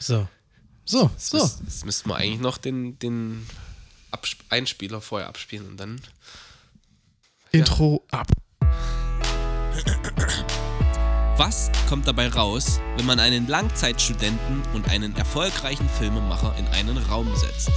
[0.00, 0.26] So.
[0.86, 1.38] So, Jetzt, so.
[1.38, 3.46] müsst, jetzt müssten wir eigentlich noch den, den
[4.48, 6.00] Einspieler vorher abspielen und dann.
[7.52, 8.26] Intro ab.
[11.36, 17.34] Was kommt dabei raus, wenn man einen Langzeitstudenten und einen erfolgreichen Filmemacher in einen Raum
[17.36, 17.70] setzt?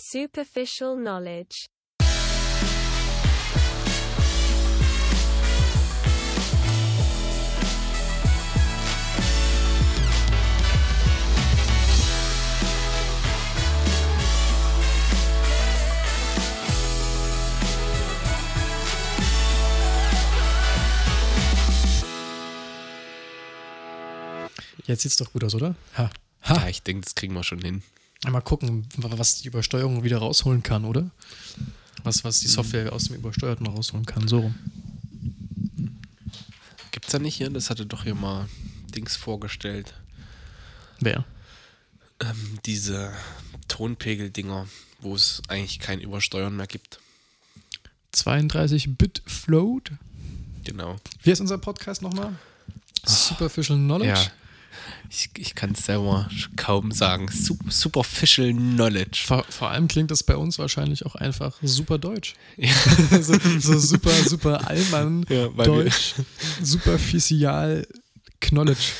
[0.00, 1.66] Superficial knowledge.
[24.86, 25.74] Jetzt sieht's doch gut aus, oder?
[25.96, 26.10] Ha.
[26.42, 26.54] Ha.
[26.54, 27.82] Ja, ich denke, das kriegen wir schon hin.
[28.28, 31.10] Mal gucken, was die Übersteuerung wieder rausholen kann, oder?
[32.04, 34.54] Was, was die Software aus dem Übersteuerten rausholen kann, so rum.
[36.90, 37.50] Gibt's da nicht hier?
[37.50, 38.48] Das hatte doch hier mal
[38.94, 39.94] Dings vorgestellt.
[41.00, 41.24] Wer?
[42.20, 43.12] Ähm, diese
[43.68, 44.68] Tonpegel-Dinger,
[45.00, 47.00] wo es eigentlich kein Übersteuern mehr gibt.
[48.14, 49.92] 32-Bit Float.
[50.64, 50.96] Genau.
[51.22, 52.34] Wie heißt unser Podcast nochmal?
[53.04, 54.10] Superficial Knowledge.
[54.12, 54.32] Ja.
[55.10, 57.28] Ich, ich kann es selber kaum sagen.
[57.30, 59.22] Su superficial Knowledge.
[59.26, 62.34] Vor, vor allem klingt das bei uns wahrscheinlich auch einfach super deutsch.
[62.56, 62.72] Ja.
[63.20, 66.14] so, so super, super Allmann Ja, wir- Deutsch,
[66.62, 67.86] superficial
[68.40, 68.92] Knowledge.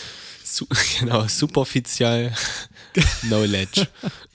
[0.44, 0.66] Su
[1.00, 2.32] genau, superficial
[3.22, 3.88] Knowledge.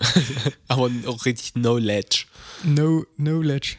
[0.68, 2.26] Aber auch richtig Knowledge.
[2.64, 3.76] No Knowledge.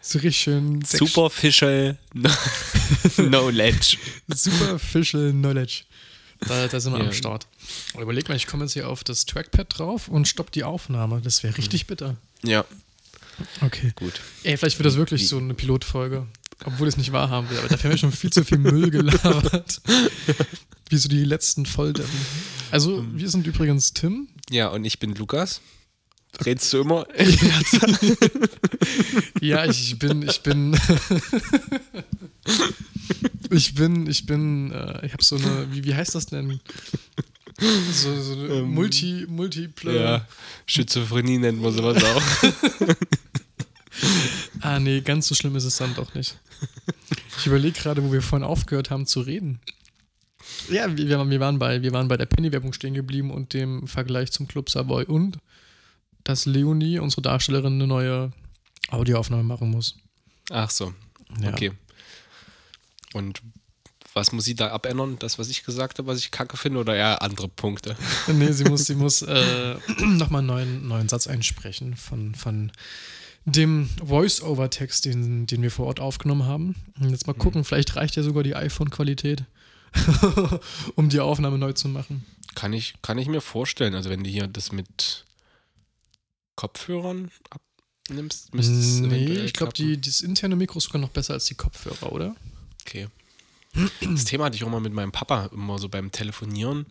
[0.00, 1.98] So richtig schön Superficial
[3.16, 3.98] Knowledge.
[4.28, 5.82] superficial Knowledge.
[6.46, 7.06] Da, da sind wir Ja.
[7.06, 7.46] am Start.
[7.98, 11.20] Überleg mal, ich komme jetzt hier auf das Trackpad drauf und stopp die Aufnahme.
[11.22, 12.16] Das wäre richtig bitter.
[12.44, 12.64] Ja,
[13.60, 13.92] Okay.
[13.96, 14.20] gut.
[14.42, 16.26] Ey, vielleicht wird das wirklich Wie- so eine Pilotfolge.
[16.64, 17.58] Obwohl ich es nicht wahrhaben will.
[17.58, 19.80] Aber dafür haben wir schon viel zu viel Müll gelabert.
[20.88, 22.02] Wie so die letzten Folgen.
[22.72, 24.26] Also, wir sind übrigens Tim.
[24.50, 25.60] Ja, und ich bin Lukas.
[26.44, 27.06] Redst du immer?
[29.40, 30.76] Ja, ich bin, ich bin.
[33.50, 36.60] ich bin, ich bin, äh, ich habe so eine, wie, wie heißt das denn?
[37.92, 39.98] So, so eine Ähm, Multi, Multiple.
[40.00, 40.26] Ja,
[40.66, 42.22] Schizophrenie nennt man sowas auch.
[44.60, 46.38] Ah, nee, ganz so schlimm ist es dann doch nicht.
[47.38, 49.58] Ich überlege gerade, wo wir vorhin aufgehört haben zu reden.
[50.70, 53.54] Ja, wir, wir, waren- wir, waren bei, wir waren bei der Penny-Werbung stehen geblieben und
[53.54, 55.38] dem Vergleich zum Club Savoy und
[56.28, 58.32] dass Leonie, unsere Darstellerin, eine neue
[58.90, 59.96] Audioaufnahme machen muss.
[60.50, 60.92] Ach so,
[61.40, 61.48] Ja.
[61.50, 61.72] okay.
[63.14, 63.40] Und
[64.12, 65.18] was muss sie da abändern?
[65.20, 67.96] Das, was ich gesagt habe, was ich kacke finde, oder eher andere Punkte?
[68.28, 72.72] Nee, sie muss, sie muss äh, nochmal einen neuen, neuen Satz einsprechen von, von
[73.46, 76.74] dem Voice-Over-Text, den, den wir vor Ort aufgenommen haben.
[77.00, 79.44] Und jetzt mal gucken, vielleicht reicht ja sogar die iPhone-Qualität,
[80.94, 82.26] um die Aufnahme neu zu machen.
[82.54, 83.94] Kann ich, kann ich mir vorstellen.
[83.94, 85.24] Also, wenn du hier das mit
[86.58, 87.30] Kopfhörern
[88.08, 92.34] abnimmst, Nee, ich glaube, das interne Mikro ist sogar noch besser als die Kopfhörer, oder?
[92.80, 93.06] Okay.
[94.00, 96.86] Das Thema hatte ich auch mal mit meinem Papa immer so beim Telefonieren.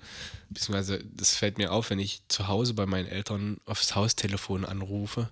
[0.49, 5.29] Beziehungsweise, das fällt mir auf, wenn ich zu Hause bei meinen Eltern aufs Haustelefon anrufe,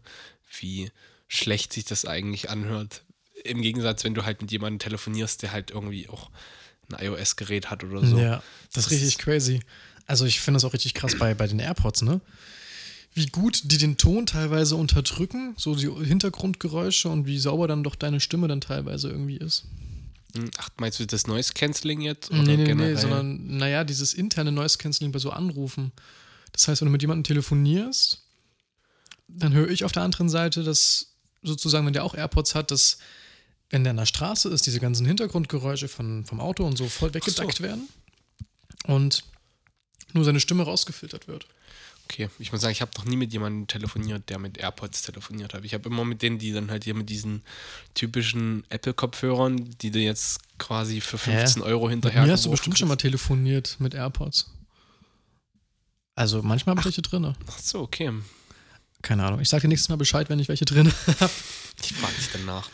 [0.59, 0.91] wie
[1.29, 3.03] schlecht sich das eigentlich anhört.
[3.45, 6.29] Im Gegensatz, wenn du halt mit jemandem telefonierst, der halt irgendwie auch
[6.89, 8.17] ein iOS-Gerät hat oder so.
[8.19, 9.61] Ja, das ist Das richtig crazy.
[10.07, 12.19] Also ich finde das auch richtig krass bei, bei den AirPods, ne?
[13.15, 17.95] Wie gut die den Ton teilweise unterdrücken, so die Hintergrundgeräusche und wie sauber dann doch
[17.95, 19.63] deine Stimme dann teilweise irgendwie ist.
[20.35, 22.29] Hm, Ach, meinst du das Noise Cancelling jetzt?
[22.29, 22.97] Oder Nee, nee, nee, generell?
[22.97, 25.93] sondern, naja, dieses interne Noise Cancelling bei so Anrufen.
[26.51, 28.21] Das heißt, wenn du mit jemandem telefonierst,
[29.29, 32.97] dann höre ich auf der anderen Seite, dass sozusagen, wenn der auch AirPods hat, dass,
[33.69, 37.13] wenn der an der Straße ist, diese ganzen Hintergrundgeräusche von, vom Auto und so voll
[37.13, 37.63] weggedeckt so.
[37.63, 37.87] werden
[38.87, 39.23] und
[40.13, 41.47] nur seine Stimme rausgefiltert wird.
[42.07, 45.53] Okay, ich muss sagen, ich habe noch nie mit jemandem telefoniert, der mit AirPods telefoniert
[45.53, 45.65] hat.
[45.65, 47.43] Ich habe immer mit denen, die dann halt hier mit diesen
[47.95, 52.77] typischen Apple-Kopfhörern, die du jetzt quasi für 15 Euro Mit hinterher mir hast du bestimmt
[52.77, 53.01] schon mal kriegst.
[53.01, 54.51] telefoniert mit AirPods.
[56.13, 57.35] Also manchmal habe ich welche drin.
[57.47, 58.11] Ach so, okay.
[59.01, 59.41] Keine Ahnung.
[59.41, 61.31] Ich sage dir nächstes Mal Bescheid, wenn ich welche drin habe.
[61.81, 62.69] Ich frage dich danach.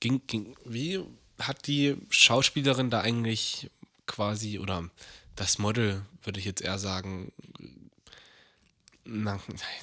[0.00, 1.00] Ging, ging, wie
[1.38, 3.70] hat die Schauspielerin da eigentlich
[4.06, 4.88] quasi, oder
[5.36, 7.32] das Model, würde ich jetzt eher sagen,
[9.08, 9.40] na,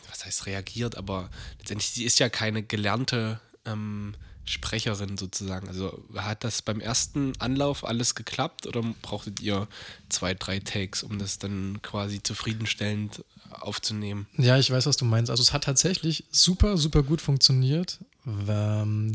[0.09, 1.29] was heißt reagiert, aber
[1.59, 5.67] letztendlich, sie ist ja keine gelernte ähm, Sprecherin sozusagen.
[5.67, 9.67] Also hat das beim ersten Anlauf alles geklappt oder brauchtet ihr
[10.09, 14.27] zwei, drei Takes, um das dann quasi zufriedenstellend aufzunehmen?
[14.37, 15.31] Ja, ich weiß, was du meinst.
[15.31, 17.99] Also es hat tatsächlich super, super gut funktioniert.
[18.47, 19.11] Ähm,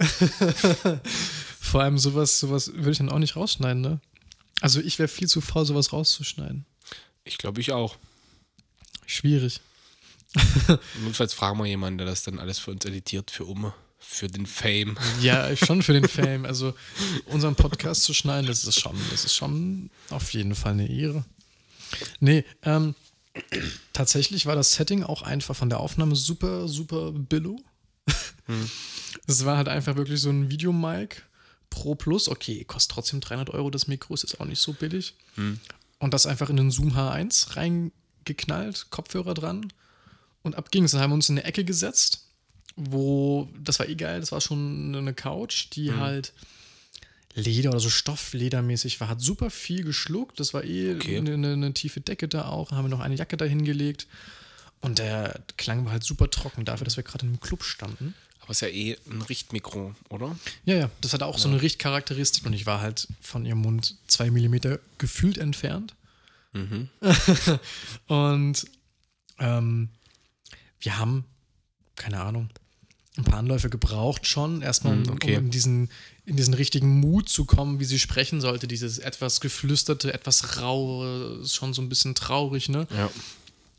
[1.60, 4.00] Vor allem sowas, sowas würde ich dann auch nicht rausschneiden, ne?
[4.60, 6.64] Also ich wäre viel zu faul, sowas rauszuschneiden.
[7.24, 7.96] Ich glaube, ich auch.
[9.06, 9.60] Schwierig.
[11.04, 14.46] Notfalls fragen wir jemanden, der das dann alles für uns editiert, für Umme, für den
[14.46, 14.96] Fame.
[15.20, 16.44] Ja, schon für den Fame.
[16.44, 16.74] Also
[17.26, 21.24] unseren Podcast zu schneiden, das ist schon, das ist schon auf jeden Fall eine Ehre.
[22.20, 22.94] Nee, ähm,
[23.92, 27.60] tatsächlich war das Setting auch einfach von der Aufnahme super, super billo.
[29.26, 31.24] Es war halt einfach wirklich so ein Videomic
[31.70, 32.28] Pro Plus.
[32.28, 35.14] Okay, kostet trotzdem 300 Euro das Mikro, ist jetzt auch nicht so billig.
[35.98, 37.56] Und das einfach in den Zoom H1
[38.24, 39.72] reingeknallt, Kopfhörer dran
[40.42, 40.92] und ab ging's.
[40.92, 42.24] Dann haben wir uns in eine Ecke gesetzt,
[42.76, 46.32] wo, das war eh geil, das war schon eine Couch, die halt
[47.36, 50.38] Leder oder so Stoffledermäßig war, hat super viel geschluckt.
[50.38, 51.18] Das war eh Okay.
[51.18, 52.70] eine, eine, eine tiefe Decke da auch.
[52.70, 54.06] Haben wir noch eine Jacke da hingelegt.
[54.80, 58.14] Und der Klang war halt super trocken dafür, dass wir gerade einem Club standen.
[58.40, 60.36] Aber ist ja eh ein Richtmikro, oder?
[60.64, 63.96] Ja, ja, das hatte auch so eine Richtcharakteristik und ich war halt von ihrem Mund
[64.06, 65.94] zwei Millimeter gefühlt entfernt.
[68.06, 68.64] und
[69.38, 69.88] ähm,
[70.80, 71.24] wir haben,
[71.96, 72.48] keine Ahnung,
[73.16, 75.36] ein paar Anläufe gebraucht schon, erstmal, Hm, um, okay.
[75.36, 75.88] um in, diesen,
[76.26, 78.66] in diesen richtigen Mut zu kommen, wie sie sprechen sollte.
[78.66, 82.86] Dieses etwas geflüsterte, etwas raue, schon so ein bisschen traurig, ne?
[82.96, 83.10] Ja.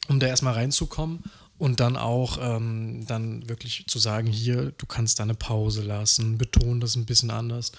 [0.08, 1.24] um da erstmal reinzukommen
[1.58, 6.38] und dann auch ähm, dann wirklich zu sagen, hier, du kannst da eine Pause lassen,
[6.38, 7.72] betonen das ein bisschen anders.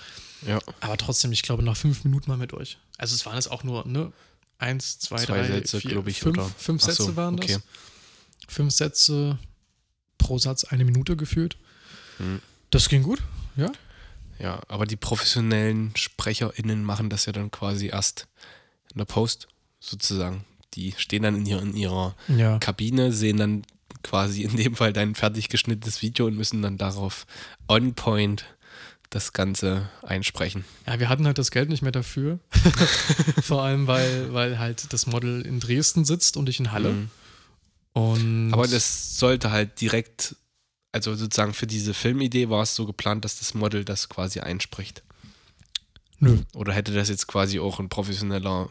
[0.46, 0.58] Ja.
[0.80, 2.78] Aber trotzdem, ich glaube, nach fünf Minuten mal mit euch.
[2.98, 4.12] Also es waren jetzt auch nur, ne?
[4.58, 6.48] Eins, zwei, Zwei drei, Sätze, vier, glaube ich, fünf, oder?
[6.48, 7.54] fünf Ach so, Sätze waren okay.
[7.54, 7.62] das.
[8.48, 9.38] Fünf Sätze
[10.18, 11.56] pro Satz eine Minute geführt.
[12.18, 12.40] Hm.
[12.70, 13.22] Das ging gut,
[13.56, 13.70] ja.
[14.38, 18.28] Ja, aber die professionellen SprecherInnen machen das ja dann quasi erst
[18.92, 19.48] in der Post
[19.80, 20.44] sozusagen.
[20.74, 22.58] Die stehen dann in, ihr, in ihrer Ja.
[22.58, 23.64] Kabine, sehen dann
[24.02, 27.26] quasi in dem Fall dein fertig geschnittenes Video und müssen dann darauf
[27.68, 28.44] on point
[29.16, 30.66] das Ganze einsprechen.
[30.86, 32.38] Ja, wir hatten halt das Geld nicht mehr dafür.
[33.42, 36.92] Vor allem, weil, weil halt das Model in Dresden sitzt und ich in Halle.
[36.92, 37.10] Mhm.
[37.94, 40.36] Und Aber das sollte halt direkt,
[40.92, 45.02] also sozusagen für diese Filmidee war es so geplant, dass das Model das quasi einspricht.
[46.18, 46.38] Nö.
[46.54, 48.68] Oder hätte das jetzt quasi auch ein professioneller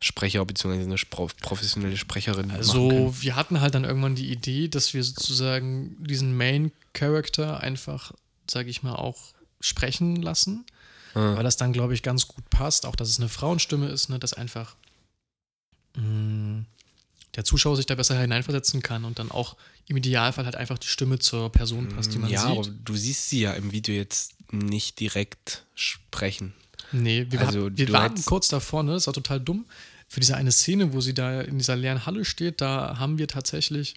[0.00, 0.82] Sprecher bzw.
[0.82, 0.96] eine
[1.42, 2.50] professionelle Sprecherin?
[2.52, 8.12] Also, wir hatten halt dann irgendwann die Idee, dass wir sozusagen diesen Main Character einfach,
[8.50, 9.33] sage ich mal, auch
[9.64, 10.64] sprechen lassen,
[11.14, 11.36] Ah.
[11.36, 12.86] weil das dann, glaube ich, ganz gut passt.
[12.86, 14.74] Auch, dass es eine Frauenstimme ist, ne, dass einfach
[15.96, 16.64] mh,
[17.36, 19.56] der Zuschauer sich da besser hineinversetzen kann und dann auch
[19.86, 22.74] im Idealfall halt einfach die Stimme zur Person passt, die man ja, aber sieht.
[22.84, 26.52] du siehst sie ja im Video jetzt nicht direkt sprechen.
[26.92, 28.92] Nee, wir, Also, war, wir waren kurz davor, ne?
[28.92, 29.66] Das war total dumm.
[30.08, 33.26] Für diese eine Szene, wo sie da in dieser leeren Halle steht, da haben wir
[33.26, 33.94] tatsächlich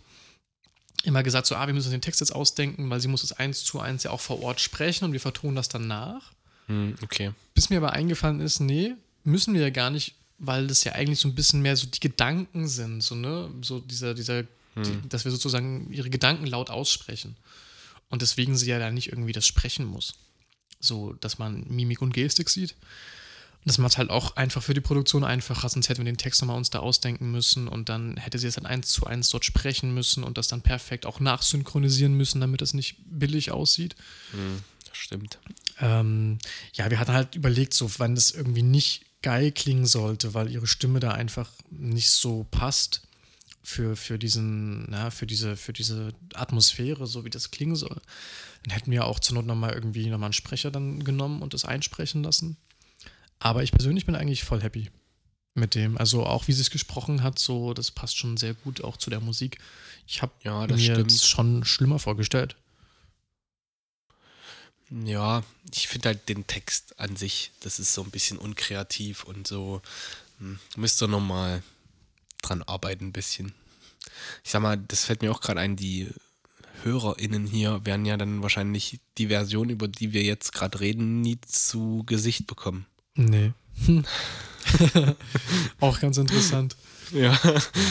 [1.03, 3.31] immer gesagt, so, ah, wir müssen uns den Text jetzt ausdenken, weil sie muss es
[3.31, 6.33] eins zu eins ja auch vor Ort sprechen und wir vertonen das dann nach.
[6.67, 7.31] Hm, okay.
[7.53, 11.19] Bis mir aber eingefallen ist, nee, müssen wir ja gar nicht, weil das ja eigentlich
[11.19, 13.49] so ein bisschen mehr so die Gedanken sind, so, ne?
[13.61, 14.44] So dieser, dieser,
[14.75, 17.35] die, dass wir sozusagen ihre Gedanken laut aussprechen.
[18.09, 20.13] Und deswegen sie ja da nicht irgendwie das sprechen muss.
[20.79, 22.75] So, dass man Mimik und Gestik sieht.
[23.59, 26.42] Und das macht halt auch einfach für die Produktion einfacher, sonst hätten wir den Text
[26.42, 29.44] nochmal uns da ausdenken müssen und dann hätte sie es dann eins zu eins dort
[29.44, 33.95] sprechen müssen und das dann perfekt auch nachsynchronisieren müssen, damit es nicht billig aussieht.
[34.31, 35.39] Hm, das stimmt.
[35.80, 36.39] Ähm,
[36.74, 40.68] ja, wir hatten halt überlegt, so wann das irgendwie nicht geil klingen sollte, weil ihre
[40.68, 43.01] Stimme da einfach nicht so passt
[43.63, 48.00] für, für diesen, na, für diese, für diese Atmosphäre, so wie das klingen soll.
[48.63, 51.65] Dann hätten wir auch zur Not nochmal irgendwie nochmal einen Sprecher dann genommen und das
[51.65, 52.55] einsprechen lassen.
[53.39, 54.89] Aber ich persönlich bin eigentlich voll happy
[55.53, 55.98] mit dem.
[55.98, 59.10] Also auch wie sie es gesprochen hat, so, das passt schon sehr gut auch zu
[59.10, 59.58] der Musik.
[60.08, 61.12] Ich habe Ja, das mir stimmt.
[61.12, 62.56] das schon schlimmer vorgestellt.
[64.89, 69.46] Ja, ich finde halt den Text an sich, das ist so ein bisschen unkreativ und
[69.46, 69.82] so.
[70.39, 71.62] Hm, müsst ihr nochmal
[72.41, 73.53] dran arbeiten ein bisschen.
[74.44, 76.08] Ich sag mal, das fällt mir auch gerade ein, die
[76.84, 81.39] HörerInnen hier werden ja dann wahrscheinlich die Version, über die wir jetzt gerade reden, nie
[81.41, 82.86] zu Gesicht bekommen.
[83.17, 83.53] Nee.
[85.79, 86.75] auch ganz interessant.
[87.12, 87.39] Ja.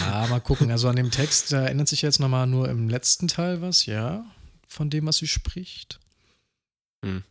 [0.01, 0.71] Ja, mal gucken.
[0.71, 4.25] Also an dem Text, da ändert sich jetzt nochmal nur im letzten Teil was, ja,
[4.69, 6.01] von dem, was sie spricht.
[7.05, 7.23] Hm.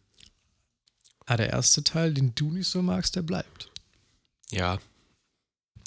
[1.25, 3.69] Ah, der erste Teil, den du nicht so magst, der bleibt.
[4.51, 4.79] Ja.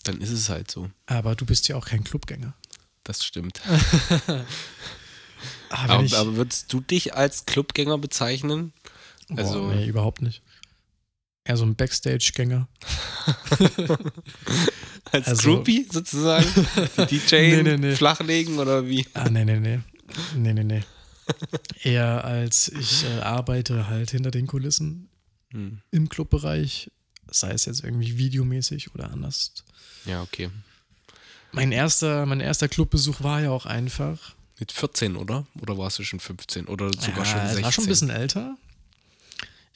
[0.04, 0.90] Dann ist es halt so.
[1.06, 2.54] Aber du bist ja auch kein Clubgänger.
[3.04, 3.60] Das stimmt.
[5.70, 8.72] Ah, Aber, ich, aber würdest du dich als Clubgänger bezeichnen?
[9.28, 10.42] Boah, also- nee, überhaupt nicht.
[11.48, 12.68] Eher so ein Backstage-Gänger.
[15.12, 16.46] Als Also- Groupie sozusagen?
[17.10, 17.96] Die DJ Nee, nee, nee.
[17.96, 19.06] flachlegen oder wie?
[19.14, 19.80] Ah, nee, nee, nee.
[20.36, 20.82] Nee, nee, nee.
[21.82, 25.08] Eher als ich äh, arbeite halt hinter den Kulissen
[25.52, 25.80] Hm.
[25.90, 26.90] im Clubbereich,
[27.30, 29.52] sei es jetzt irgendwie videomäßig oder anders.
[30.04, 30.50] Ja, okay.
[31.52, 34.34] Mein erster, mein erster Clubbesuch war ja auch einfach.
[34.58, 35.46] Mit 14, oder?
[35.62, 36.66] Oder warst du schon 15?
[36.66, 37.56] Oder sogar ja, schon 16?
[37.58, 38.56] es war schon ein bisschen älter.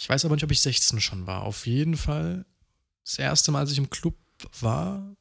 [0.02, 1.42] Ich weiß aber nicht, ob ich 16 schon war.
[1.42, 2.44] Auf jeden Fall,
[3.04, 4.16] das erste Mal, als ich im Club
[4.60, 5.14] war,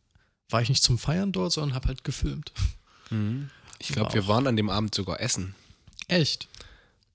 [0.50, 2.52] war ich nicht zum Feiern dort, sondern habe halt gefilmt.
[3.12, 3.52] Mhm.
[3.78, 5.54] Ich glaube, wir waren an dem Abend sogar essen.
[6.08, 6.48] Echt?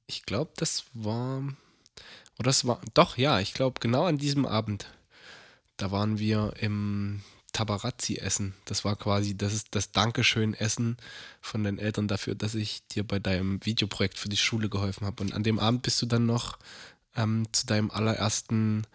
[0.06, 1.42] Ich glaube, das war.
[2.38, 2.80] Oder das war.
[2.94, 4.86] Doch, ja, ich glaube, genau an diesem Abend.
[5.76, 8.54] Da waren wir im Tabarazzi essen.
[8.66, 10.98] Das war quasi, das ist das Dankeschön-Essen
[11.40, 15.24] von deinen Eltern dafür, dass ich dir bei deinem Videoprojekt für die Schule geholfen habe.
[15.24, 16.58] Und an dem Abend bist du dann noch
[17.16, 18.86] ähm, zu deinem allerersten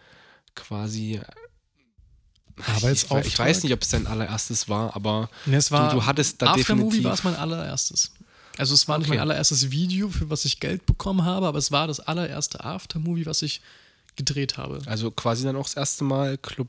[0.55, 1.19] quasi.
[2.57, 3.25] Ich, Arbeitsauftrag?
[3.25, 6.41] ich weiß nicht, ob es dein allererstes war, aber Ne, es war du, du hattest
[6.41, 7.03] da Aftermovie definitiv.
[7.05, 8.11] war es mein allererstes.
[8.57, 9.17] Also es war nicht Okay.
[9.17, 13.25] mein allererstes Video, für was ich Geld bekommen habe, aber es war das allererste Aftermovie,
[13.25, 13.61] was ich
[14.17, 14.79] gedreht habe.
[14.85, 16.67] Also quasi dann auch das erste Mal Club.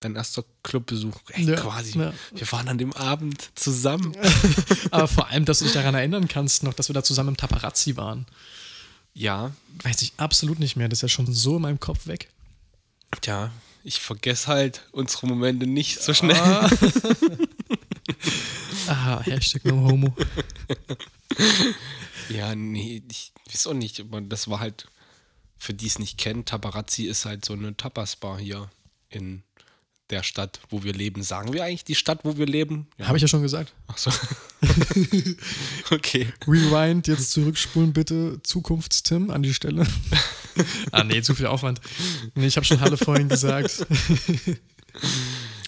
[0.00, 1.16] Dein erster Clubbesuch.
[1.30, 1.98] Ey, Ja, quasi.
[1.98, 2.12] ja.
[2.34, 4.14] Wir waren an dem Abend zusammen.
[4.90, 7.36] Aber vor allem, dass du dich daran erinnern kannst, noch, dass wir da zusammen im
[7.38, 8.26] Taparazzi waren.
[9.14, 9.52] Ja,
[9.82, 10.88] Weiß ich absolut nicht mehr.
[10.88, 12.28] Das ist ja schon so in meinem Kopf weg.
[13.20, 13.50] tja,
[13.82, 16.36] ich vergesse halt unsere Momente nicht so schnell.
[16.36, 16.70] Ah,
[18.88, 20.14] ah Hashtag no homo.
[22.30, 24.86] Ja, nee, ich weiß auch nicht, aber das war halt,
[25.58, 28.70] für die es nicht kennen, Tabarazzi ist halt so eine Tapas-Bar hier
[29.10, 29.42] in
[30.10, 31.22] der Stadt, wo wir leben.
[31.22, 32.88] Sagen wir eigentlich die Stadt, wo wir leben?
[32.98, 33.06] Ja.
[33.06, 33.72] Habe ich ja schon gesagt.
[33.86, 34.10] Ach so.
[35.90, 36.32] okay.
[36.46, 38.40] Rewind, jetzt zurückspulen bitte.
[38.42, 39.86] Zukunftstim an die Stelle.
[40.92, 41.80] ah, nee, zu viel Aufwand.
[42.34, 43.86] Nee, ich habe schon Halle vorhin gesagt.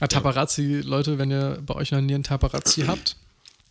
[0.01, 3.17] ah, Taparazzi, Leute, wenn ihr bei euch in der Nähe einen Taparazzi habt,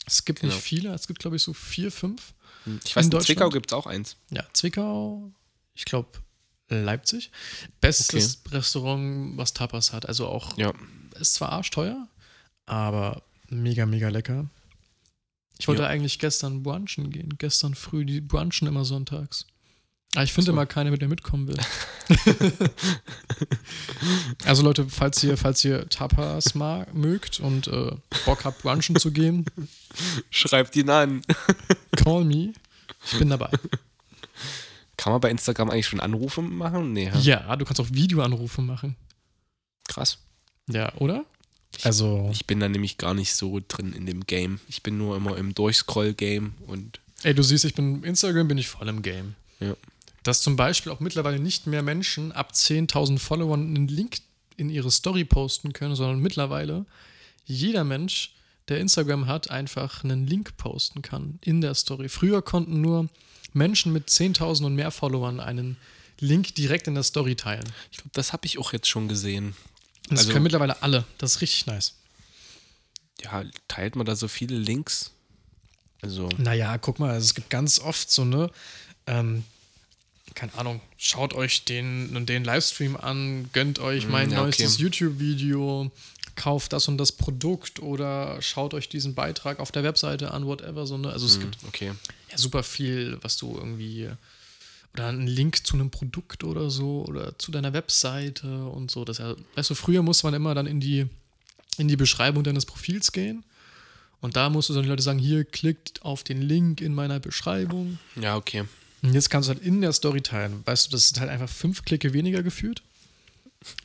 [0.08, 0.54] es gibt Genau.
[0.54, 2.34] nicht viele, es gibt, glaube ich, so vier, fünf.
[2.84, 4.18] Ich weiß, In in Zwickau gibt es auch eins.
[4.32, 5.32] Ja, Zwickau,
[5.76, 6.10] ich glaube,
[6.70, 7.32] Leipzig.
[7.82, 10.08] Bestes Restaurant, was Tapas hat.
[10.08, 10.74] Also auch, Ja.
[11.20, 12.08] ist zwar arschteuer,
[12.66, 14.50] aber mega, mega lecker.
[15.60, 15.88] Ich wollte Ja.
[15.90, 17.36] eigentlich gestern brunchen gehen.
[17.38, 19.46] Gestern früh, die brunchen immer sonntags.
[20.16, 20.52] Aber ich finde So.
[20.54, 21.58] immer keiner, mit der mitkommen will.
[24.46, 27.92] also Leute, falls ihr, falls ihr Tapas mag, mögt und äh,
[28.26, 29.46] Bock habt, brunchen zu gehen,
[30.30, 31.22] Schreibt ihn an.
[31.96, 32.54] call me.
[33.12, 33.50] Ich bin dabei.
[35.06, 36.92] Kann man bei Instagram eigentlich schon Anrufe machen?
[36.92, 37.20] Nee, hä?
[37.20, 38.96] Ja, du kannst auch Videoanrufe machen.
[39.88, 40.18] krass.
[40.68, 41.26] Ja, oder?
[41.84, 44.60] Also, Ich bin da nämlich gar nicht so drin in dem Game.
[44.68, 48.68] Ich bin nur immer im Durchscroll-Game und ey, du siehst, ich bin Instagram, bin ich
[48.68, 49.36] voll im Game.
[49.60, 49.76] ja.
[50.24, 54.18] Dass zum Beispiel auch mittlerweile nicht mehr Menschen ab 10.000 Followern einen Link
[54.58, 56.88] in ihre Story posten können, sondern mittlerweile
[57.46, 58.34] jeder Mensch,
[58.70, 62.10] der Instagram hat, einfach einen Link posten kann in der Story.
[62.10, 63.08] Früher konnten nur
[63.56, 65.78] Menschen mit 10.000 und mehr Followern einen
[66.20, 67.66] Link direkt in der Story teilen.
[67.92, 69.56] Ich glaube, das habe ich auch jetzt schon gesehen.
[70.10, 71.06] Das Also- können mittlerweile alle.
[71.18, 71.94] Das ist richtig nice.
[73.24, 75.12] Ja, teilt man da so viele Links?
[76.02, 78.52] Also, Naja, guck mal, also es gibt ganz oft so eine,
[79.08, 79.44] ähm,
[80.36, 84.46] keine Ahnung, schaut euch den und den Livestream an, gönnt euch mein Mm, ja, okay.
[84.48, 85.90] neuestes YouTube-Video,
[86.36, 90.86] kauft das und das Produkt oder schaut euch diesen Beitrag auf der Webseite an, whatever,
[90.86, 91.10] so, ne?
[91.10, 91.92] Also es hm, gibt okay.
[92.32, 94.10] ja super viel, was du irgendwie
[94.94, 99.04] oder einen Link zu einem Produkt oder so oder zu deiner Webseite und so.
[99.04, 101.08] Das, ja- weißt du, früher musste man immer dann in die,
[101.78, 103.44] in die Beschreibung deines Profils gehen
[104.22, 107.20] und da musst du dann die Leute sagen, hier klickt auf den Link in meiner
[107.20, 108.00] Beschreibung.
[108.16, 108.64] Ja, okay.
[109.02, 110.64] Und jetzt kannst du halt in der Story teilen.
[110.66, 112.82] Weißt du, das ist halt einfach fünf Klicke weniger geführt.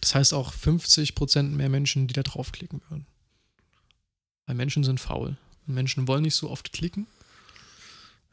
[0.00, 3.06] Das heißt auch 50% mehr Menschen, die da draufklicken würden.
[4.46, 5.36] Weil Menschen sind faul.
[5.66, 7.06] Und Menschen wollen nicht so oft klicken.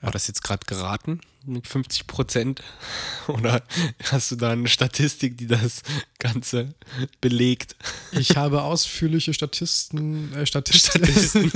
[0.02, 2.62] War das jetzt gerade geraten mit 50 Prozent?
[3.28, 3.64] Oder
[4.12, 5.82] hast du da eine Statistik, die das
[6.20, 6.76] Ganze
[7.22, 7.76] belegt?
[8.12, 11.02] Ich habe ausführliche Statisten, äh, Statisten.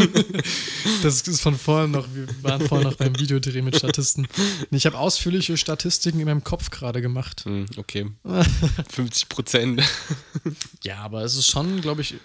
[1.03, 4.27] das ist von vorhin noch, wir waren vorhin noch beim Videodreh mit Statisten.
[4.71, 7.43] Ich habe ausführliche Statistiken in meinem Kopf gerade gemacht.
[7.45, 8.09] Hm, okay.
[8.89, 9.83] 50 Prozent.
[10.83, 12.17] Ja, aber es ist schon, glaube ich, Ja,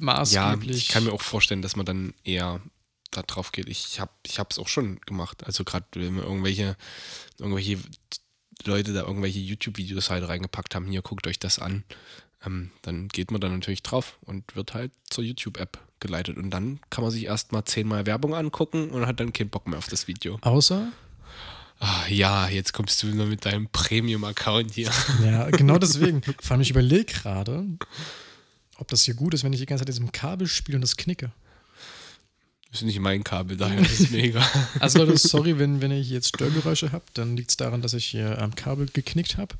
[0.00, 0.76] maßgeblich.
[0.76, 2.60] ich kann mir auch vorstellen, dass man dann eher
[3.16, 3.68] da drauf geht.
[3.68, 5.44] Ich habe ich es auch schon gemacht.
[5.44, 6.76] Also gerade wenn wir irgendwelche,
[7.38, 7.78] irgendwelche
[8.64, 11.84] Leute da irgendwelche YouTube-Videos halt reingepackt haben, hier guckt euch das an,
[12.44, 16.36] ähm, dann geht man da natürlich drauf und wird halt zur YouTube-App geleitet.
[16.36, 19.78] Und dann kann man sich erstmal zehnmal Werbung angucken und hat dann keinen Bock mehr
[19.78, 20.38] auf das Video.
[20.42, 20.92] Außer,
[21.80, 24.90] Ah, ja, jetzt kommst du nur mit deinem Premium-Account hier.
[25.22, 26.22] ja, genau deswegen.
[26.22, 27.66] Vor allem, ich überlege gerade,
[28.76, 30.96] ob das hier gut ist, wenn ich die ganze Zeit diesem Kabel spiele und das
[30.96, 31.32] knicke.
[32.74, 34.44] Das ist nicht mein Kabel, daher ist es mega.
[34.80, 38.04] Also Leute, sorry, wenn, wenn hier jetzt Störgeräusche habt, dann liegt es daran, dass ich
[38.04, 39.54] hier am Kabel geknickt habe.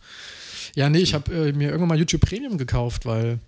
[0.74, 3.38] Ja, nee, ich habe äh, mir irgendwann mal YouTube Premium gekauft, weil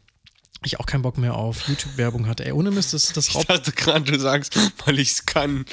[0.65, 2.45] ich auch keinen Bock mehr auf YouTube-Werbung hatte.
[2.45, 3.51] Ey, ohne Mist, das, das Ich raubt.
[3.51, 5.65] dachte gerade, du sagst, weil ich es kann.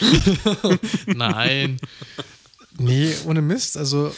[1.05, 1.77] Nein.
[2.79, 3.77] Nee, ohne Mist.
[3.77, 4.11] Also,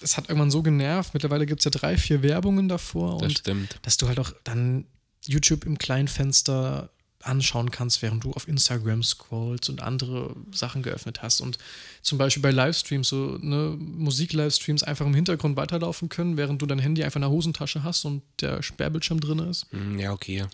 [0.00, 1.14] es hat irgendwann so genervt.
[1.14, 3.18] Mittlerweile gibt es ja drei, vier Werbungen davor.
[3.18, 3.78] Das und stimmt.
[3.82, 4.86] dass du halt auch dann
[5.24, 6.90] YouTube im kleinen Fenster
[7.22, 11.40] anschauen kannst, während du auf Instagram scrollst und andere Sachen geöffnet hast.
[11.40, 11.58] Und
[12.02, 16.78] zum Beispiel bei Livestreams, so ne, Musik-Livestreams einfach im Hintergrund weiterlaufen können, während du dein
[16.78, 19.66] Handy einfach in der Hosentasche hast und der Sperrbildschirm drin ist.
[19.70, 20.44] Hm, Ja, okay.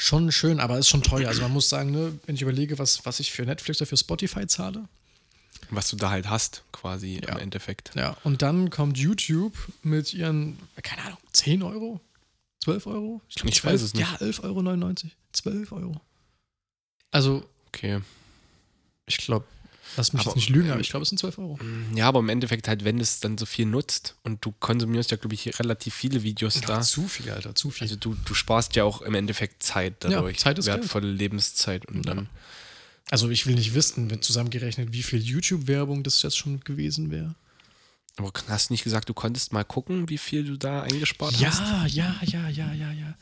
[0.00, 1.28] Schon schön, aber ist schon teuer.
[1.28, 3.96] Also man muss sagen, ne, wenn ich überlege, was, was ich für Netflix oder für
[3.96, 4.84] Spotify zahle,
[5.70, 7.32] Was du da halt hast, quasi Ja.
[7.34, 7.90] im Endeffekt.
[7.96, 12.00] Ja, und dann kommt YouTube mit ihren, keine Ahnung, 10 Euro?
[12.64, 13.22] 12 Euro?
[13.34, 14.02] glaub, Ich weiß es nicht.
[14.08, 15.10] Ja, 11,99 Euro.
[15.32, 16.00] 12 Euro.
[17.10, 18.00] Also, Okay.
[19.06, 19.46] ich glaube,
[19.96, 21.58] lass mich Aber- jetzt nicht lügen, aber ich glaube, es sind 12 Euro.
[21.60, 25.10] Hm, Ja, aber im Endeffekt halt, wenn es dann so viel nutzt und du konsumierst
[25.10, 26.80] ja, glaube ich, relativ viele Videos da.
[26.82, 27.84] zu viel, Alter, zu viel.
[27.84, 30.38] Also du, du sparst ja auch im Endeffekt Zeit dadurch.
[30.38, 30.80] Zeit ist Geld.
[30.82, 31.86] Wertvolle Lebenszeit.
[31.86, 32.14] Und Ja.
[32.14, 32.28] dann,
[33.10, 37.34] Also, ich will nicht wissen, wenn zusammengerechnet, wie viel YouTube-Werbung das jetzt schon gewesen wäre.
[38.18, 41.60] Aber hast du nicht gesagt, du konntest mal gucken, wie viel du da eingespart hast?
[41.60, 43.14] Ja, ja, ja, ja, ja, ja.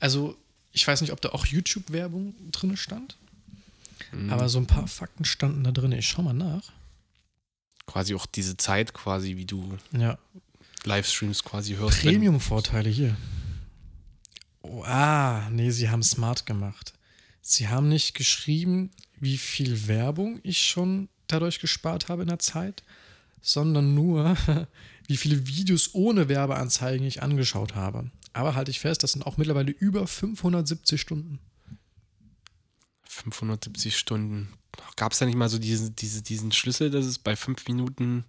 [0.00, 0.36] Also,
[0.72, 3.16] ich weiß nicht, ob da auch YouTube-Werbung drin stand,
[4.10, 4.30] Hm.
[4.32, 5.92] aber so ein paar Fakten standen da drin.
[5.92, 6.72] Ich schau mal nach.
[7.86, 10.18] Quasi auch diese Zeit, quasi, wie du Ja,
[10.84, 12.00] Livestreams quasi hörst.
[12.00, 13.16] Premium-Vorteile hier.
[14.62, 16.94] Oh, ah, nee, sie haben smart gemacht.
[17.42, 22.82] Sie haben nicht geschrieben, wie viel Werbung ich schon dadurch gespart habe in der Zeit,
[23.44, 24.36] sondern nur,
[25.06, 28.10] wie viele Videos ohne Werbeanzeigen ich angeschaut habe.
[28.32, 31.38] Aber halte ich fest, das sind auch mittlerweile über 570 Stunden.
[33.04, 34.48] 570 Stunden.
[34.96, 38.24] Gab es da nicht mal so diesen, diese, diesen Schlüssel, dass es bei fünf Minuten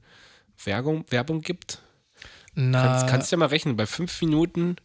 [0.63, 1.81] Werbung, Werbung gibt?
[2.53, 3.75] Na, Kannst, kannst ja mal rechnen.
[3.75, 4.75] Bei fünf Minuten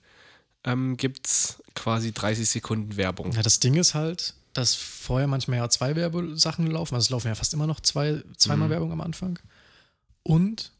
[0.64, 3.32] ähm, gibt es quasi 30 Sekunden Werbung.
[3.32, 6.94] Ja, das Ding ist halt, dass vorher manchmal ja zwei Werbesachen laufen.
[6.94, 8.72] Also es laufen ja fast immer noch zwei, zweimal Mhm.
[8.72, 9.38] Werbung am Anfang.
[10.22, 10.72] Und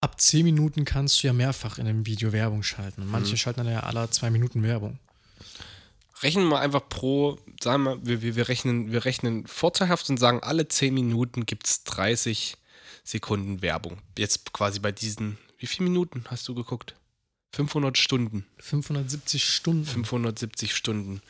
[0.00, 3.02] ab zehn Minuten kannst du ja mehrfach in einem Video Werbung schalten.
[3.02, 3.36] Und manche Mhm.
[3.36, 4.98] schalten dann ja alle zwei Minuten Werbung.
[6.22, 10.40] Rechnen wir einfach pro, sagen wir, wir, wir, wir, rechnen, wir rechnen vorteilhaft und sagen,
[10.42, 12.56] alle 10 Minuten gibt es 30
[13.02, 13.98] Sekunden Werbung.
[14.16, 16.94] Jetzt quasi bei diesen, wie viele Minuten hast du geguckt?
[17.54, 19.84] 500 Stunden, 570 Stunden.
[19.84, 21.20] 570 Stunden.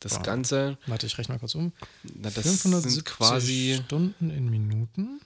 [0.00, 0.22] Das Wow.
[0.24, 1.72] Ganze, Warte, ich rechne mal kurz um.
[2.02, 5.20] na, das 570 sind quasi, Stunden in Minuten.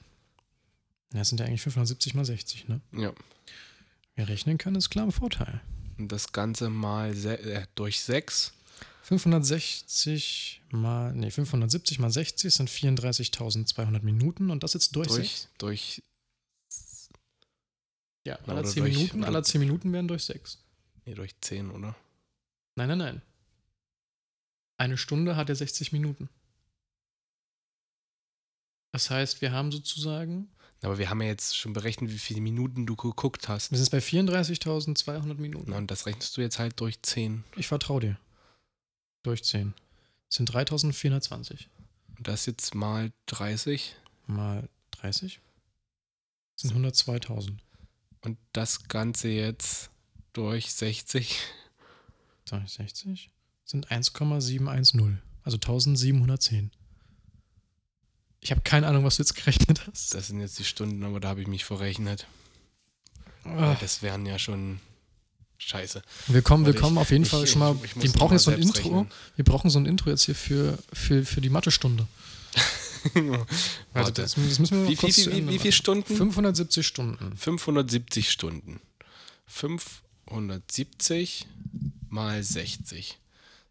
[1.12, 2.80] Ja, das sind ja eigentlich 570 mal 60, ne?
[2.92, 3.12] ja,
[4.16, 5.60] Wer rechnen kann, ist klar im Vorteil.
[5.98, 8.52] und das Ganze mal se äh, durch 6.
[9.02, 15.48] 560 mal, nee, 570 mal 60 sind 34.200 Minuten und das jetzt durch, sechs?
[15.58, 16.02] Durch,
[16.68, 17.10] durch,
[18.26, 20.58] Ja, aller oder 10 durch- Minuten, aller 10 Minuten werden durch 6.
[21.04, 21.94] nee, durch 10, oder?
[22.74, 23.22] Nein, nein, nein.
[24.78, 26.28] Eine Stunde hat er 60 Minuten.
[28.92, 30.48] Das heißt, wir haben sozusagen,
[30.82, 33.70] Aber wir haben ja jetzt schon berechnet, wie viele Minuten du geguckt hast.
[33.70, 35.70] wir sind jetzt bei 34.200 Minuten.
[35.70, 37.44] Na, und das rechnest du jetzt halt durch 10.
[37.56, 38.18] Ich vertraue dir.
[39.22, 39.74] Durch 10.
[40.28, 41.66] Das sind 3.420
[42.16, 43.96] Und das jetzt mal 30.
[44.26, 45.40] mal 30.
[46.54, 47.56] Das sind 102.000.
[48.22, 49.90] Und das Ganze jetzt
[50.32, 51.38] durch 60.
[52.44, 53.30] Sag ich 60?
[53.64, 55.20] Sind 1,710.
[55.42, 56.70] Also 1710.
[58.46, 60.14] Ich habe keine Ahnung, was du jetzt gerechnet hast.
[60.14, 62.28] Das sind jetzt die Stunden, aber da habe ich mich verrechnet.
[63.42, 64.78] Weil Das wären ja schon
[65.58, 66.00] scheiße.
[66.28, 67.76] Wir kommen, wir Warte, kommen ich- auf jeden ich- Fall ich- schon mal.
[67.82, 68.82] wir brauchen jetzt so ein Intro.
[69.00, 69.10] rechnen.
[69.34, 72.06] Wir brauchen so ein Intro jetzt hier für, für, für die Mathe-Stunde.
[73.92, 75.72] Warte, das, das müssen wir mal Wie, kurz wie, wie, wie viele.
[75.72, 76.16] Stunden?
[76.16, 77.36] 570 Stunden.
[77.36, 78.78] 570 Stunden.
[79.46, 81.46] 570
[82.10, 83.18] mal 60.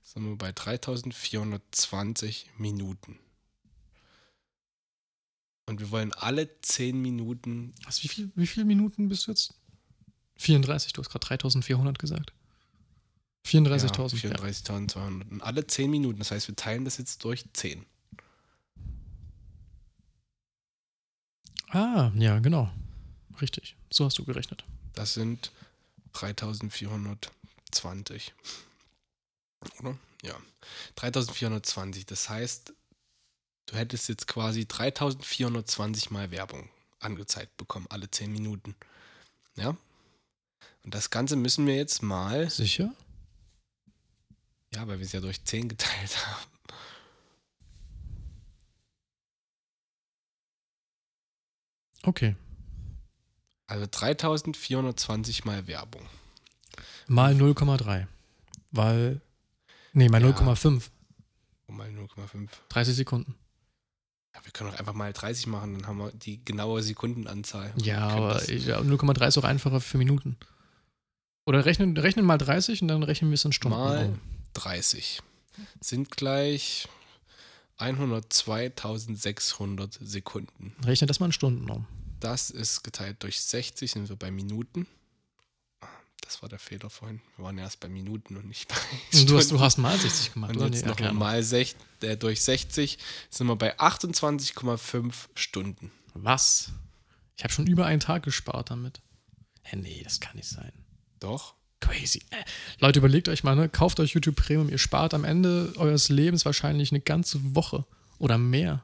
[0.04, 3.20] Sind wir bei 3420 Minuten.
[5.68, 7.74] Und wir wollen alle 10 Minuten.
[7.86, 9.54] Was, wie, viel, wie viele Minuten bist du jetzt?
[10.38, 12.34] 34, du hast gerade 3400 gesagt.
[13.46, 14.24] 34.000.
[14.24, 15.30] Ja, Ja, 34.200.
[15.30, 16.20] Und alle 10 Minuten.
[16.20, 17.86] Das heißt, wir teilen das jetzt durch 10.
[21.70, 22.72] Ah, ja, genau.
[23.42, 23.76] Richtig.
[23.92, 24.64] So hast du gerechnet.
[24.94, 25.52] Das sind
[26.14, 28.34] 3420.
[29.80, 29.98] Oder?
[30.24, 30.36] Ja.
[30.96, 32.06] 3420.
[32.06, 32.74] Das heißt,
[33.68, 38.76] du hättest jetzt quasi 3420 mal Werbung angezeigt bekommen, alle 10 Minuten.
[39.56, 39.76] Ja?
[40.84, 42.94] Und das Ganze müssen wir jetzt mal, Sicher?
[44.74, 46.46] ja, weil wir es ja durch 10 geteilt haben.
[52.04, 52.36] Okay.
[53.68, 56.08] Also 3420 mal Werbung.
[57.08, 58.08] Mal 0,3.
[58.72, 59.22] weil.
[59.94, 60.30] Nee, mal Ja.
[60.30, 60.90] 0,5.
[61.68, 62.50] Um mal 0,5.
[62.70, 63.36] 30 Sekunden.
[64.36, 67.74] Ja, wir können auch einfach mal 30 machen, dann haben wir die genaue Sekundenanzahl.
[67.78, 70.36] Ja, aber ja, 0,3 ist auch einfacher für Minuten.
[71.46, 73.78] Oder rechnen, rechnen mal 30 und dann rechnen wir es in Stunden.
[73.78, 74.20] Mal um.
[74.54, 75.22] 30
[75.80, 76.90] sind gleich
[77.80, 80.76] 102.600 Sekunden.
[80.84, 81.86] Rechne das mal in Stunden um.
[82.20, 84.88] Das ist geteilt durch 60, sind wir bei Minuten.
[86.26, 87.22] Das war der Fehler vorhin.
[87.38, 88.76] Wir waren erst bei Minuten und nicht bei
[89.20, 89.64] Und du, hast, du Stunden.
[89.64, 90.66] hast mal 60 gemacht, Und oder?
[90.68, 91.14] jetzt Nee, noch mal.
[91.14, 92.98] mal sech, äh, durch 60
[93.30, 95.92] sind wir bei 28,5 Stunden.
[96.14, 96.72] Was?
[97.38, 99.02] Ich habe schon über einen Tag gespart damit.
[99.64, 100.72] Hä, nee, das kann nicht sein.
[101.20, 101.54] Doch.
[101.80, 102.24] Crazy.
[102.32, 102.44] Äh,
[102.80, 103.70] Leute, überlegt euch mal, ne?
[103.70, 104.70] kauft euch YouTube Premium.
[104.70, 107.86] Ihr spart am Ende eures Lebens wahrscheinlich eine ganze Woche
[108.18, 108.84] oder mehr.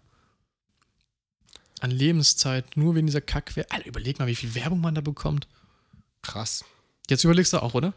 [1.79, 3.71] An Lebenszeit, nur wegen dieser Kackwerbung.
[3.71, 5.47] Alter, überleg mal, wie viel Werbung man da bekommt.
[6.21, 6.63] Krass.
[7.09, 7.93] Jetzt überlegst du auch, oder?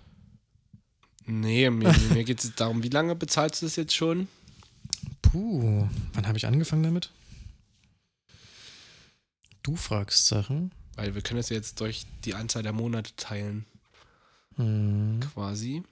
[1.27, 4.29] Nee, mir, mir geht es darum, wie lange bezahlst du das jetzt schon?
[5.23, 7.11] Puh, wann habe ich angefangen damit?
[9.63, 10.73] Du fragst Sachen.
[10.97, 13.65] Weil wir können es jetzt durch die Anzahl der Monate teilen,
[14.57, 15.21] Hm.
[15.33, 15.83] quasi.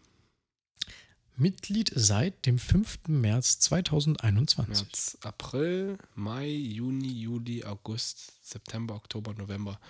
[1.36, 3.08] Mitglied seit dem 5.
[3.08, 4.68] März 2021.
[4.68, 9.80] März, April, Mai, Juni, Juli, August, September, Oktober, November.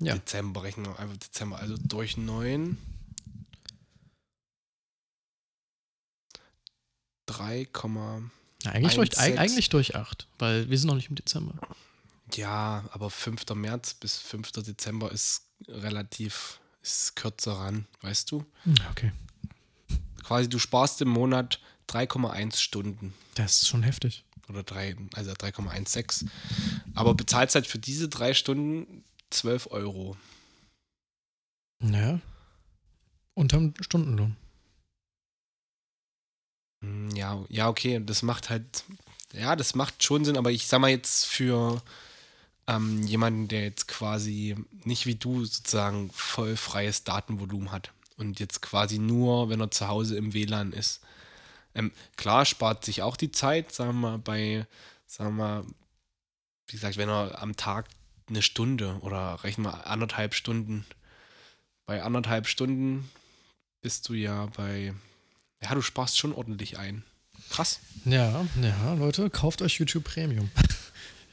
[0.00, 0.14] Ja.
[0.14, 1.58] Dezember rechnen wir einfach Dezember.
[1.58, 2.78] Also durch 9.
[7.26, 7.68] 3,
[8.62, 9.36] Ja, eigentlich, durch, 1,6.
[9.38, 11.54] eigentlich durch 8, weil wir sind noch nicht im Dezember.
[12.34, 13.44] ja, aber 5.
[13.54, 14.50] März bis 5.
[14.52, 18.44] Dezember ist relativ, ist kürzer ran, weißt du?
[18.64, 19.12] Ja, okay.
[20.24, 23.14] Quasi du sparst im Monat 3,1 Stunden.
[23.34, 24.24] Das ist schon heftig.
[24.48, 26.26] oder drei, also 3,16.
[26.94, 30.16] Aber bezahlst halt für diese drei Stunden 12 Euro.
[31.82, 32.20] Naja.
[33.34, 34.36] Unterm Stundenlohn.
[36.82, 38.84] Hm, Ja, ja, okay, das macht halt,
[39.32, 41.82] ja, das macht schon Sinn, aber ich sag mal jetzt für
[42.66, 48.62] ähm, jemanden, der jetzt quasi nicht wie du sozusagen voll freies Datenvolumen hat und jetzt
[48.62, 51.00] quasi nur, wenn er zu Hause im WLAN ist.
[51.74, 54.66] Ähm, klar, spart sich auch die Zeit, sagen wir mal, bei,
[55.06, 55.64] sagen wir mal,
[56.66, 57.88] wie gesagt, wenn er am Tag
[58.30, 60.86] eine Stunde oder rechnen wir anderthalb Stunden,
[61.86, 63.10] bei anderthalb Stunden
[63.82, 64.94] bist du ja bei,
[65.62, 67.02] ja, du sparst schon ordentlich ein.
[67.50, 67.80] Krass.
[68.04, 70.50] Ja, ja, Leute, kauft euch YouTube Premium.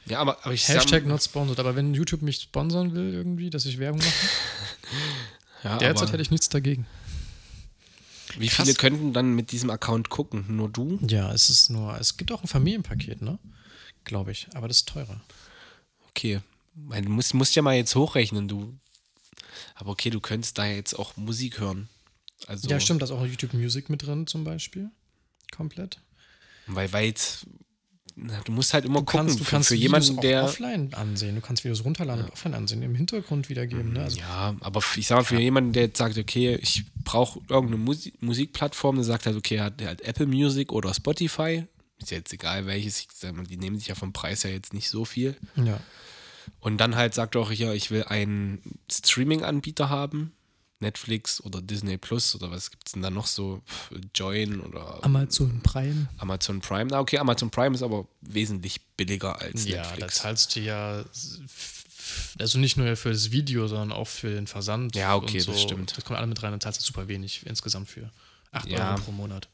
[0.06, 1.60] Ja, aber, aber ich Hashtag not sponsored.
[1.60, 4.28] Aber wenn YouTube mich sponsern will, irgendwie, dass ich Werbung mache,
[5.64, 6.86] ja, derzeit hätte ich nichts dagegen.
[8.38, 8.64] wie krass.
[8.64, 10.44] viele könnten dann mit diesem Account gucken?
[10.48, 10.98] Nur du?
[11.06, 13.38] Ja, es ist nur, es gibt auch ein Familienpaket, ne?
[14.04, 14.48] Glaube ich.
[14.54, 15.20] Aber das ist teurer.
[16.10, 16.40] Okay.
[16.86, 18.78] Weil Du musst, musst ja mal jetzt hochrechnen, du.
[19.74, 21.88] Aber okay, du könntest da jetzt auch Musik hören.
[22.46, 24.90] Also, Ja, stimmt, da ist auch YouTube Music mit drin zum Beispiel.
[25.50, 26.00] Komplett.
[26.66, 27.46] Weil, weil jetzt,
[28.14, 30.44] na, du musst halt immer Du gucken, kannst, du für, kannst für Videos jemanden, der.
[30.44, 31.34] offline ansehen.
[31.34, 33.92] Du kannst Videos runterladen und offline ansehen, im Hintergrund wiedergeben.
[33.92, 34.02] Ne?
[34.04, 37.78] Also, Ja, aber ich sag mal, für jemanden, der jetzt sagt, okay, ich brauche irgendeine
[37.82, 41.64] Musik Musikplattform, der sagt halt, okay, er hat, er hat Apple Music oder Spotify.
[41.98, 44.52] Ist ja jetzt egal welches, ich sag mal, die nehmen sich ja vom Preis her
[44.52, 45.36] jetzt nicht so viel.
[45.56, 45.80] ja.
[46.60, 50.32] Und dann halt sagt er auch hier, ich will einen Streaming-Anbieter haben.
[50.80, 53.62] Netflix oder Disney Plus oder was gibt es denn da noch so?
[54.14, 56.08] Join oder Amazon Prime.
[56.18, 56.86] Amazon Prime.
[56.92, 60.14] Na, okay, Amazon Prime ist aber wesentlich billiger als Ja, da Netflix.
[60.16, 61.04] zahlst du ja,
[62.38, 64.94] also nicht nur für das Video, sondern auch für den Versand.
[64.94, 65.52] Ja, okay, und so.
[65.52, 65.96] das stimmt.
[65.96, 68.10] Das kommt alle mit rein, dann zahlst du super wenig insgesamt für
[68.52, 68.92] 8 Ja.
[68.92, 69.48] Euro pro Monat.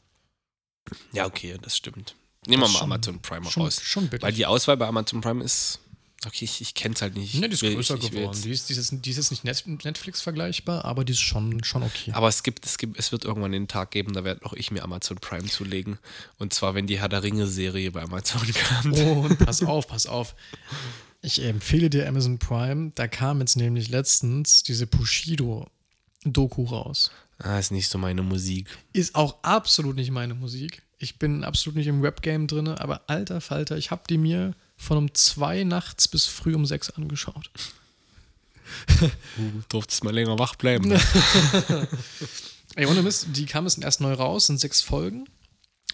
[1.12, 2.14] Ja, okay, das stimmt.
[2.46, 3.80] Nehmen wir Das mal ist schon- Amazon Prime Schon, raus.
[3.83, 4.12] schon.
[4.20, 5.78] Weil die Auswahl bei Amazon Prime ist.
[6.27, 7.35] Okay, ich, ich kenne es halt nicht.
[7.35, 8.40] ja, die ist will- größer ich, ich geworden.
[8.42, 11.20] Die ist, die, ist, jetzt- die ist jetzt nicht Net- Netflix vergleichbar, aber die ist
[11.20, 12.12] schon, schon okay.
[12.12, 14.70] Aber es gibt, es gibt, es wird irgendwann den Tag geben, da werde auch ich
[14.70, 15.98] mir Amazon Prime zulegen.
[16.38, 18.40] Und zwar, wenn die Herr der Ringe-Serie bei Amazon
[18.83, 18.98] kommt.
[18.98, 20.35] Und pass auf, pass auf.
[21.20, 22.92] Ich empfehle dir Amazon Prime.
[22.94, 27.11] Da kam jetzt nämlich letztens diese Bushido-Doku raus.
[27.38, 28.79] Ah, ist nicht so meine Musik.
[28.92, 30.83] Ist auch absolut nicht meine Musik.
[30.98, 34.96] Ich bin absolut nicht im Rap-Game drin, aber alter Falter, ich habe die mir von
[34.98, 37.50] um zwei nachts bis früh um sechs angeschaut.
[39.36, 40.90] Du durftest mal länger wach bleiben.
[42.76, 45.28] Ey, ohne Mist, die kamen jetzt erst neu raus, sind sechs Folgen.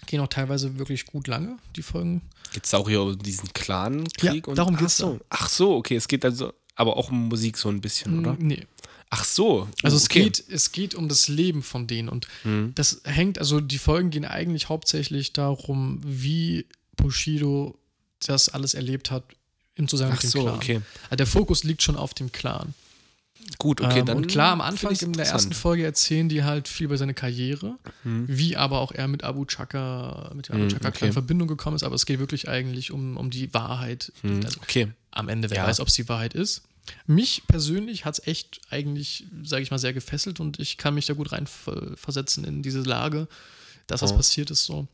[0.07, 2.21] Gehen auch teilweise wirklich gut lange, die Folgen.
[2.53, 4.47] Geht es auch hier um diesen Clan-Krieg?
[4.47, 5.19] Ja, darum ach geht's so.
[5.29, 8.35] Ach so, okay, es geht also aber auch um Musik so ein bisschen, oder?
[8.39, 8.65] Nee.
[9.11, 9.67] Ach so.
[9.83, 10.23] Also oh, es, okay.
[10.23, 12.71] geht, es geht um das Leben von denen und Mhm.
[12.75, 17.77] das hängt, also die Folgen gehen eigentlich hauptsächlich darum, wie Bushido
[18.27, 19.23] das alles erlebt hat
[19.75, 20.55] im Zusammenhang Ach mit dem so, Clan.
[20.55, 20.81] okay.
[21.05, 22.73] Also der Fokus liegt schon auf dem Clan.
[23.57, 24.17] Gut, okay, ähm, dann.
[24.17, 25.53] und klar, am Anfang in der ersten.
[25.53, 28.25] Folge erzählen die halt viel über seine Karriere, Mhm.
[28.27, 31.07] wie aber auch er mit Abu Chaka, mit dem Abu Mhm, Chaka okay.
[31.07, 34.11] in Verbindung gekommen ist, aber es geht wirklich eigentlich um, um die Wahrheit.
[34.23, 34.91] Mhm, Also, Okay.
[35.11, 35.67] am Ende, wer Ja.
[35.67, 36.61] weiß, ob es die Wahrheit ist.
[37.07, 41.05] Mich persönlich hat es echt eigentlich, sage ich mal, sehr gefesselt und ich kann mich
[41.07, 43.27] da gut reinversetzen in diese Lage,
[43.87, 44.17] dass das Oh.
[44.17, 44.87] passiert ist so.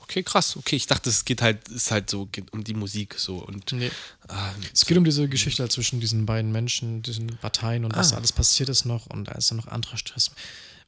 [0.00, 0.56] Okay, krass.
[0.56, 3.72] Okay, ich dachte, es geht halt, ist halt so, geht um die Musik so und
[3.72, 3.90] Nee.
[4.28, 8.12] ah, Es geht um diese Geschichte halt zwischen diesen beiden Menschen, diesen Parteien und was
[8.12, 8.16] Ah.
[8.16, 9.06] alles passiert ist noch.
[9.06, 10.30] Und da ist dann noch anderer Stress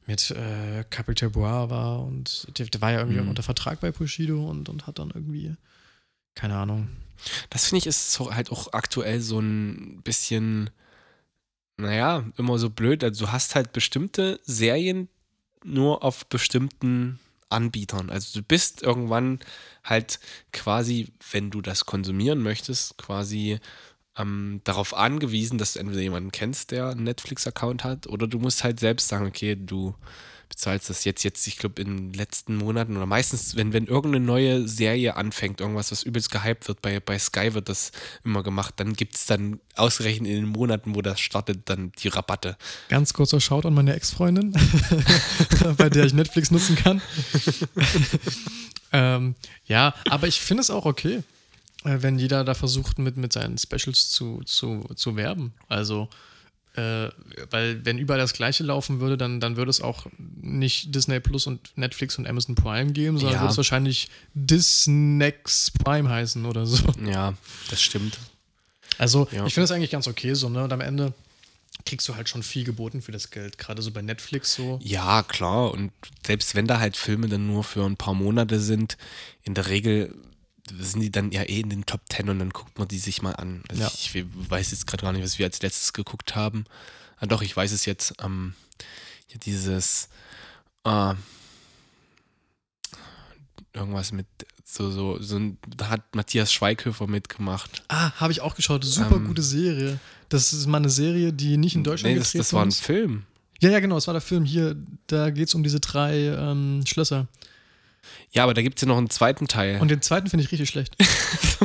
[0.05, 3.29] mit äh, Capital Bois war und der, der war ja irgendwie Mhm.
[3.29, 5.55] unter Vertrag bei Bushido und, und hat dann irgendwie,
[6.35, 6.87] keine Ahnung.
[7.49, 10.69] das finde ich ist so halt auch aktuell so ein bisschen,
[11.77, 13.03] naja, immer so blöd.
[13.03, 15.09] Also du hast halt bestimmte Serien
[15.65, 18.09] nur auf bestimmten Anbietern.
[18.09, 19.39] Also du bist irgendwann
[19.83, 20.19] halt
[20.51, 23.59] quasi, wenn du das konsumieren möchtest, quasi
[24.17, 28.63] ähm, darauf angewiesen, dass du entweder jemanden kennst, der einen Netflix-Account hat, oder du musst
[28.63, 29.95] halt selbst sagen, okay, du
[30.49, 34.25] bezahlst das jetzt, jetzt, ich glaube, in den letzten Monaten oder meistens, wenn, wenn irgendeine
[34.25, 37.91] neue Serie anfängt, irgendwas, was übelst gehypt wird, bei, bei Sky wird das
[38.23, 42.07] immer gemacht, dann gibt es dann ausgerechnet in den Monaten, wo das startet, dann die
[42.07, 42.57] Rabatte.
[42.89, 44.53] Ganz kurzer Shout an meine Ex-Freundin,
[45.77, 47.01] bei der ich Netflix nutzen kann.
[48.91, 51.23] ähm, ja, aber ich finde es auch okay,
[51.83, 55.53] äh, wenn jeder da versucht, mit, mit seinen Specials zu, zu, zu werben.
[55.67, 56.09] Also,
[56.77, 57.09] äh,
[57.51, 60.05] weil wenn überall das Gleiche laufen würde, dann, dann würde es auch
[60.39, 63.41] nicht Disney Plus und Netflix und Amazon Prime geben, sondern Ja.
[63.41, 66.83] würde es wahrscheinlich Disnex Prime heißen oder so.
[67.05, 67.33] Ja,
[67.69, 68.17] das stimmt.
[68.97, 69.45] Also, Ja.
[69.45, 70.63] ich finde das eigentlich ganz okay so, ne?
[70.63, 71.13] Und am Ende
[71.85, 74.79] kriegst du halt schon viel geboten für das Geld, gerade so bei Netflix so.
[74.83, 75.71] Ja, klar.
[75.71, 75.91] Und
[76.25, 78.97] selbst wenn da halt Filme dann nur für ein paar Monate sind,
[79.43, 80.13] in der Regel
[80.79, 83.21] sind die dann ja eh in den Top Ten und dann guckt man die sich
[83.21, 83.63] mal an.
[83.69, 83.91] Also Ja.
[83.93, 84.13] Ich
[84.49, 86.65] weiß jetzt gerade gar nicht, was wir als letztes geguckt haben.
[87.19, 88.13] Ah, doch, ich weiß es jetzt.
[88.21, 88.53] Ähm,
[89.29, 90.09] ja, dieses
[90.83, 91.13] äh,
[93.73, 94.27] irgendwas mit
[94.63, 97.83] so, so, so ein, da hat Matthias Schweighöfer mitgemacht.
[97.87, 98.83] Ah, habe ich auch geschaut.
[98.83, 99.99] Super Ähm, gute Serie.
[100.29, 102.71] Das ist mal eine Serie, die nicht in Deutschland Nee, das, das war ein.
[102.71, 103.23] Film.
[103.59, 103.97] Ja, ja, genau.
[103.97, 104.75] Es war der Film hier.
[105.07, 107.27] Da geht es um diese drei ähm, Schlösser.
[108.31, 109.79] Ja, aber da gibt es ja noch einen zweiten Teil.
[109.79, 110.95] Und den zweiten finde ich richtig schlecht.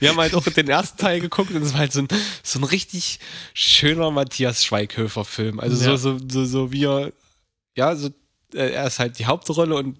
[0.00, 2.08] wir haben halt auch den ersten Teil geguckt und es war halt so ein,
[2.42, 3.20] so ein richtig
[3.54, 5.60] schöner Matthias Schweighöfer-Film.
[5.60, 5.96] Also Ja.
[5.96, 7.12] so, so, so, so wie er,
[7.76, 8.08] ja, so,
[8.54, 9.98] äh, er ist halt die Hauptrolle und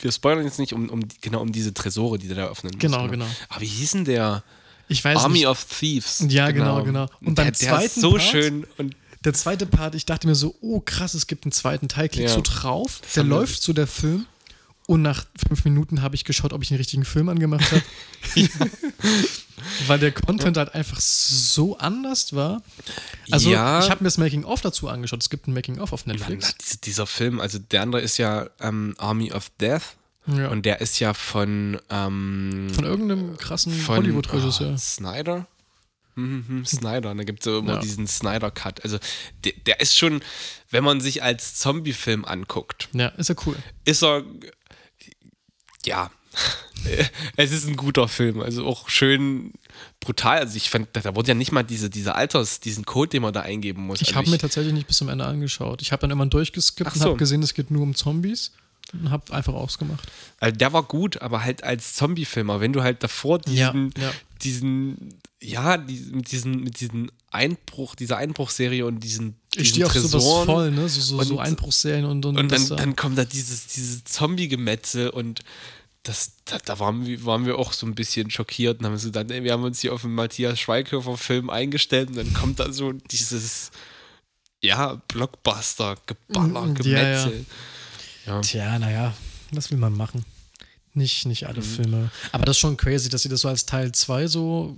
[0.00, 2.80] wir spoilern jetzt nicht um, um genau um diese Tresore, die der da öffnen muss.
[2.80, 3.26] Genau, genau.
[3.48, 4.42] Aber wie hieß denn der?
[4.88, 5.46] Ich weiß Army nicht.
[5.46, 6.24] of Thieves.
[6.28, 7.04] Ja, genau, genau.
[7.20, 7.60] Und Und beim der, der ist
[7.94, 11.26] zweiten so Part- schön und Der zweite Part, ich dachte mir so, oh krass, es
[11.26, 12.08] gibt einen zweiten Teil.
[12.08, 12.40] Klickst Ja.
[12.40, 14.24] du drauf, der läuft so der Film.
[14.90, 17.82] Und nach fünf Minuten habe ich geschaut, ob ich den richtigen Film angemacht habe.
[19.86, 22.60] Weil der Content halt einfach so anders war.
[23.30, 23.78] Also, Ja.
[23.78, 25.22] ich habe mir das Making-of dazu angeschaut.
[25.22, 26.56] Es gibt ein Making-of auf Netflix.
[26.58, 30.48] dieser, dieser Film, also der andere ist ja ähm, Army of Death Ja.
[30.48, 34.72] und der ist ja von ähm, Von irgendeinem krassen Hollywood-Regisseur.
[34.74, 35.46] ah, Snyder.
[36.16, 37.78] Mhm, mhm, Snyder, da gibt es immer Ja.
[37.80, 38.82] diesen Snyder-Cut.
[38.82, 38.98] Also
[39.44, 40.20] der, der ist schon,
[40.70, 43.54] wenn man sich als Zombie-Film anguckt, Ja, ist ja cool.
[43.84, 44.24] ist er,
[45.86, 46.10] ja,
[47.36, 48.40] es ist ein guter Film.
[48.40, 49.52] Also auch schön
[50.00, 50.38] brutal.
[50.38, 53.32] Also ich fand, da wurde ja nicht mal diese, diese Alters, diesen Code, den man
[53.32, 54.00] da eingeben muss.
[54.00, 55.82] Ich also habe mir tatsächlich nicht bis zum Ende angeschaut.
[55.82, 57.08] Ich habe dann immer durchgeskippt Ach und so.
[57.08, 58.52] habe gesehen, es geht nur um Zombies
[58.92, 60.06] und habe einfach ausgemacht.
[60.38, 64.12] Also der war gut, aber halt als Zombie-Filmer, wenn du halt davor Ja, diesen, ja.
[64.42, 69.86] diesen, ja, die, mit diesen, mit diesen Einbruch, dieser Einbruchserie und diesen, Ich diesen stehe
[69.86, 70.88] auf sowas Tresoren voll, ne?
[70.88, 74.04] So, so, so und- Einbruchserien und, und, und dann, äh, dann kommt da dieses, dieses
[74.04, 75.40] Zombie-Gemetzel und
[76.02, 79.08] das, da, da waren, wir, waren wir auch so ein bisschen schockiert und haben so
[79.08, 82.72] gedacht, ey, wir haben uns hier auf den Matthias Schweighöfer-Film eingestellt und dann kommt da
[82.72, 83.70] so dieses,
[84.62, 87.22] ja, Blockbuster, Geballer, Mm, ja, ja.
[87.22, 87.46] Gemetzel.
[88.26, 89.14] Ja, Tja, naja,
[89.52, 90.24] was will man machen?
[91.00, 91.48] Nicht, nicht Mhm.
[91.48, 92.10] alle Filme.
[92.32, 94.76] Aber das ist schon crazy, dass sie das so als Teil 2 so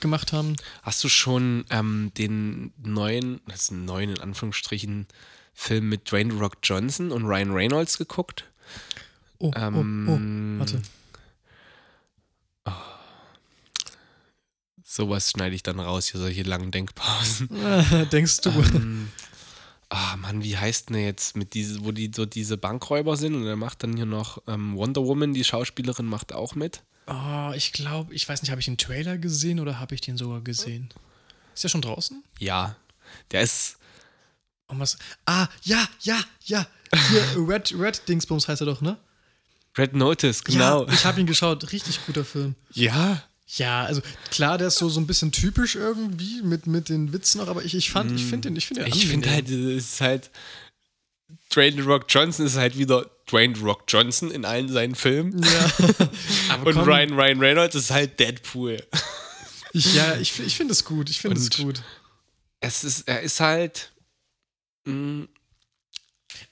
[0.00, 0.54] gemacht haben.
[0.82, 5.06] Hast du schon ähm, den neuen, das ist ein neuen in Anführungsstrichen,
[5.54, 8.44] Film mit Dwayne Rock Johnson und Ryan Reynolds geguckt?
[9.38, 10.82] Oh, Ähm, oh, oh, warte.
[14.84, 17.48] Sowas schneide ich dann raus, hier solche langen Denkpausen.
[18.12, 18.50] Denkst du?
[18.50, 19.08] ähm,
[19.88, 23.34] ah, Mann, wie heißt denn der jetzt mit diese, wo die so diese Bankräuber sind
[23.34, 26.82] und er macht dann hier noch ähm, Wonder Woman, die Schauspielerin macht auch mit.
[27.06, 30.16] Oh, ich glaube, ich weiß nicht, habe ich den Trailer gesehen oder habe ich den
[30.16, 30.88] sogar gesehen?
[31.54, 32.24] Ist der schon draußen?
[32.38, 32.76] Ja,
[33.30, 33.78] der ist,
[34.66, 34.98] Und was?
[35.24, 36.66] Ah, ja, ja, ja.
[37.08, 38.98] Hier, Red, Red Dingsbums heißt er doch, ne?
[39.78, 40.86] Red Notice, genau.
[40.86, 41.70] Ja, ich habe ihn geschaut.
[41.72, 42.56] Richtig guter Film.
[42.72, 47.12] Ja, Ja, also klar, der ist so, so ein bisschen typisch irgendwie mit, mit den
[47.12, 49.92] Witzen noch, aber ich, ich fand, ich finde den, ich finde Ich finde halt, es
[49.92, 50.30] ist halt.
[51.52, 55.42] Dwayne Rock Johnson ist halt wieder Dwayne Rock Johnson in allen seinen Filmen.
[55.42, 55.72] Ja.
[56.64, 58.82] Und komm, Ryan, Ryan Reynolds ist halt Deadpool.
[59.72, 61.08] Ich, ja, ich, ich finde es gut.
[61.08, 61.82] Ich finde es gut.
[62.60, 63.92] Es ist, er ist halt.
[64.86, 65.26] mm, mh,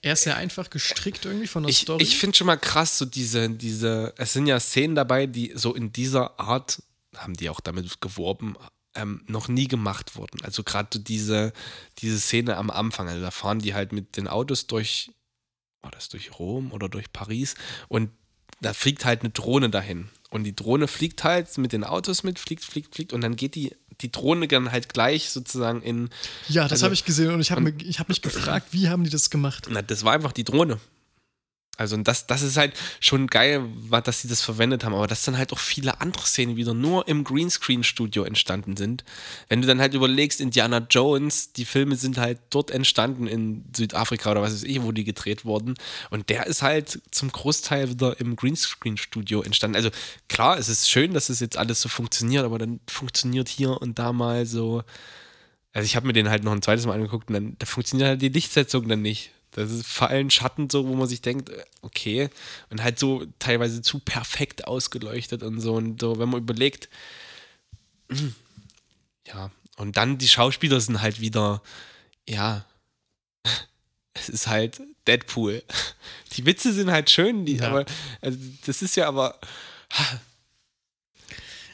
[0.05, 2.03] Er ist ja einfach gestrickt irgendwie von der Ich, Story.
[2.03, 5.75] ich finde schon mal krass, so diese, diese, es sind ja Szenen dabei, die so
[5.75, 6.83] in dieser Art,
[7.17, 8.55] haben die auch damit geworben,
[8.95, 10.45] ähm, noch nie gemacht wurden.
[10.45, 11.55] Also gerade so diese,
[12.01, 15.11] diese Szene am Anfang, also da fahren die halt mit den Autos durch,
[15.81, 17.55] war das durch Rom oder durch Paris
[17.89, 18.11] und
[18.61, 20.11] da fliegt halt eine Drohne dahin.
[20.29, 23.55] Und die Drohne fliegt halt mit den Autos mit, fliegt, fliegt, fliegt und dann geht
[23.55, 26.11] die, die Drohne dann halt gleich sozusagen in,
[26.49, 29.11] ja, das also- habe ich gesehen und ich habe hab mich gefragt, wie haben die
[29.11, 29.67] das gemacht?
[29.71, 30.79] Na, das war einfach die Drohne.
[31.77, 33.65] Also das, das ist halt schon geil,
[34.05, 37.09] dass sie das verwendet haben, aber dass dann halt auch viele andere Szenen wieder nur
[37.09, 39.05] im Greenscreen-Studio entstanden sind.
[39.49, 44.31] Wenn du dann halt überlegst, Indiana Jones, die Filme sind halt dort entstanden in Südafrika
[44.31, 45.75] oder was weiß ich, wo die gedreht wurden.
[46.11, 49.77] Und der ist halt zum Großteil wieder im Greenscreen-Studio entstanden.
[49.77, 49.91] Also
[50.29, 53.99] klar, es ist schön, dass es jetzt alles so funktioniert, aber dann funktioniert hier und
[53.99, 54.83] da mal so.
[55.73, 58.09] Also ich habe mir den halt noch ein zweites Mal angeguckt und dann da funktioniert
[58.09, 59.33] halt die Lichtsetzung dann nicht.
[59.55, 62.29] Das ist Fallen, Schatten so, wo man sich denkt, äh, okay,
[62.71, 66.89] und halt so teilweise zu perfekt ausgeleuchtet und so und so, wenn man überlegt,
[69.27, 71.63] ja, und dann die Schauspieler sind halt wieder,
[72.29, 72.65] ja,
[74.15, 75.63] es ist halt Deadpool.
[76.33, 77.69] Die Witze sind halt schön, die, Ja.
[77.69, 77.85] aber
[78.21, 78.37] also
[78.67, 79.39] das ist ja aber,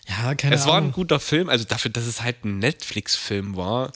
[0.06, 0.92] Ja, keine es war ein Ahnung.
[0.92, 3.92] guter Film, also dafür, dass es halt ein Netflix-Film war,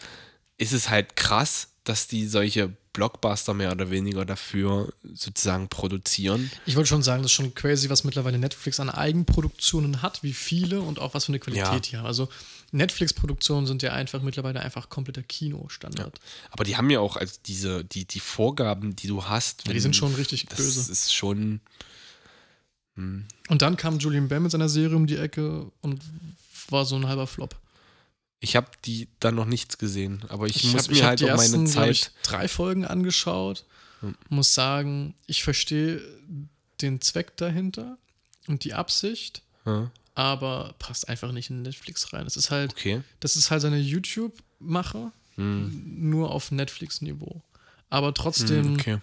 [0.56, 6.50] ist es halt krass, dass die solche Blockbuster mehr oder weniger dafür sozusagen produzieren.
[6.64, 10.32] Ich wollte schon sagen, das ist schon crazy, was mittlerweile Netflix an Eigenproduktionen hat, wie
[10.32, 11.78] viele und auch was für eine Qualität Ja.
[11.80, 12.06] die haben.
[12.06, 12.28] Also
[12.72, 16.18] Netflix-Produktionen sind ja einfach mittlerweile einfach kompletter Kinostandard.
[16.50, 19.66] Aber die haben ja auch also diese, die, die Vorgaben, die du hast.
[19.66, 20.90] Ja, die sind schon richtig das böse.
[20.90, 21.60] ist schon.
[22.96, 23.26] Und
[23.62, 26.00] dann kam Julian Bam mit seiner Serie um die Ecke und
[26.70, 27.56] war so ein halber Flop.
[28.40, 31.24] Ich habe die dann noch nichts gesehen, aber ich, muss hab- mir hab halt die
[31.30, 32.12] auch meine ersten, glaub Ich, Zeit.
[32.22, 33.64] drei Folgen angeschaut.
[34.28, 35.98] Muss sagen, ich verstehe
[36.82, 37.96] den Zweck dahinter
[38.48, 42.26] und die Absicht, Ja, aber passt einfach nicht in Netflix rein.
[42.26, 43.02] Es ist halt, okay.
[43.20, 47.42] das ist halt seine YouTube-Mache, Hm, nur auf Netflix-Niveau.
[47.90, 48.98] Aber trotzdem hm, okay.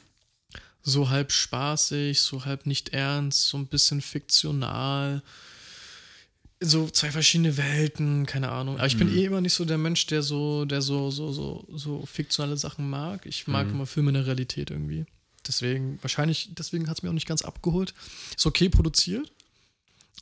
[0.84, 5.24] so halb spaßig, so halb nicht ernst, so ein bisschen fiktional.
[6.64, 8.78] So zwei verschiedene Welten, keine Ahnung.
[8.78, 11.66] Aber ich bin eh immer nicht so der Mensch, der so, der so, so, so,
[11.74, 13.26] so fiktionale Sachen mag.
[13.26, 15.06] Ich mag immer Filme in der Realität irgendwie.
[15.48, 17.96] Deswegen, wahrscheinlich, deswegen hat es mir auch nicht ganz abgeholt.
[18.36, 19.32] Ist okay produziert.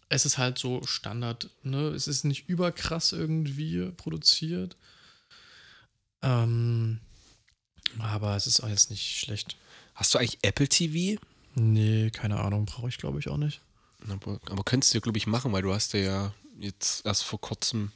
[0.08, 1.90] Es ist halt so Standard, ne?
[1.90, 4.78] Es ist nicht überkrass irgendwie produziert.
[6.22, 7.00] Ähm,
[7.98, 9.58] aber es ist auch jetzt nicht schlecht.
[9.94, 11.20] Hast du eigentlich Apple TV?
[11.56, 13.62] Nee, keine Ahnung, brauche ich glaube ich auch nicht.
[14.08, 17.92] Aber, aber könntest du, glaube ich, machen, weil du hast ja jetzt erst vor kurzem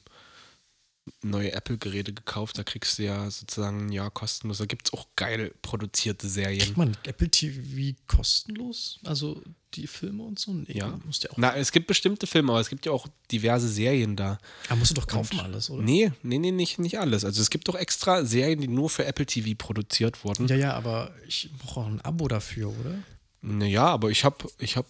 [1.22, 2.58] neue Apple-Geräte gekauft.
[2.58, 4.60] Da kriegst du ja sozusagen ein Jahr kostenlos.
[4.60, 6.60] Da gibt es auch geil produzierte Serien.
[6.60, 9.00] Kriegt man Apple TV kostenlos?
[9.04, 9.42] Also
[9.74, 10.54] die Filme und so?
[10.54, 10.98] Nee, Ja.
[11.06, 11.38] musst ja auch.
[11.38, 14.38] Na, es gibt bestimmte Filme, aber es gibt ja auch diverse Serien da.
[14.70, 15.84] Ah, musst du doch kaufen alles, oder?
[15.84, 17.26] Nee, nee, nee, nicht, nicht alles.
[17.26, 20.48] Also es gibt doch extra Serien, die nur für Apple TV produziert wurden.
[20.48, 22.96] Ja, ja, aber ich brauche auch ein Abo dafür, oder?
[23.42, 24.86] Naja, aber ich habe ich hab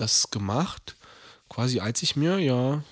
[0.00, 0.96] das gemacht,
[1.48, 2.82] quasi als ich mir, ja.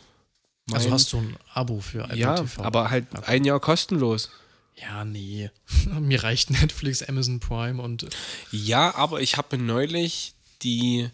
[0.72, 2.62] Also hast du ein Abo für Apple Ja, TV?
[2.62, 4.30] aber halt ein Jahr kostenlos.
[4.76, 5.50] Ja, nee.
[6.00, 8.06] Mir reicht Netflix, Amazon Prime und
[8.52, 11.08] Ja, aber ich habe mir neulich die,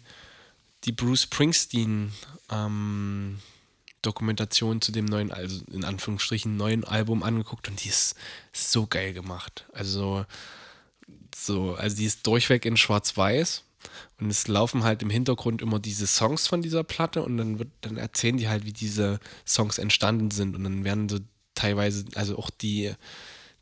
[0.83, 2.11] die Bruce Springsteen
[2.51, 3.39] ähm,
[4.01, 8.15] Dokumentation zu dem neuen, also in Anführungsstrichen neuen Album angeguckt und die ist
[8.53, 9.65] so geil gemacht.
[9.73, 10.25] Also
[11.33, 13.63] so, also die ist durchweg in Schwarz-Weiß
[14.19, 17.69] und es laufen halt im Hintergrund immer diese Songs von dieser Platte und dann wird,
[17.81, 20.55] dann erzählen die halt, wie diese Songs entstanden sind.
[20.55, 21.19] Und dann werden so
[21.53, 22.93] teilweise, also auch die,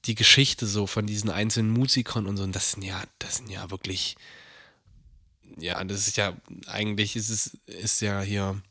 [0.05, 3.49] die Geschichte so von diesen einzelnen Musikern und so, und das sind ja, das sind
[3.49, 4.15] ja wirklich,
[5.57, 6.35] ja, das ist ja,
[6.67, 8.61] eigentlich ist es, ist ja hier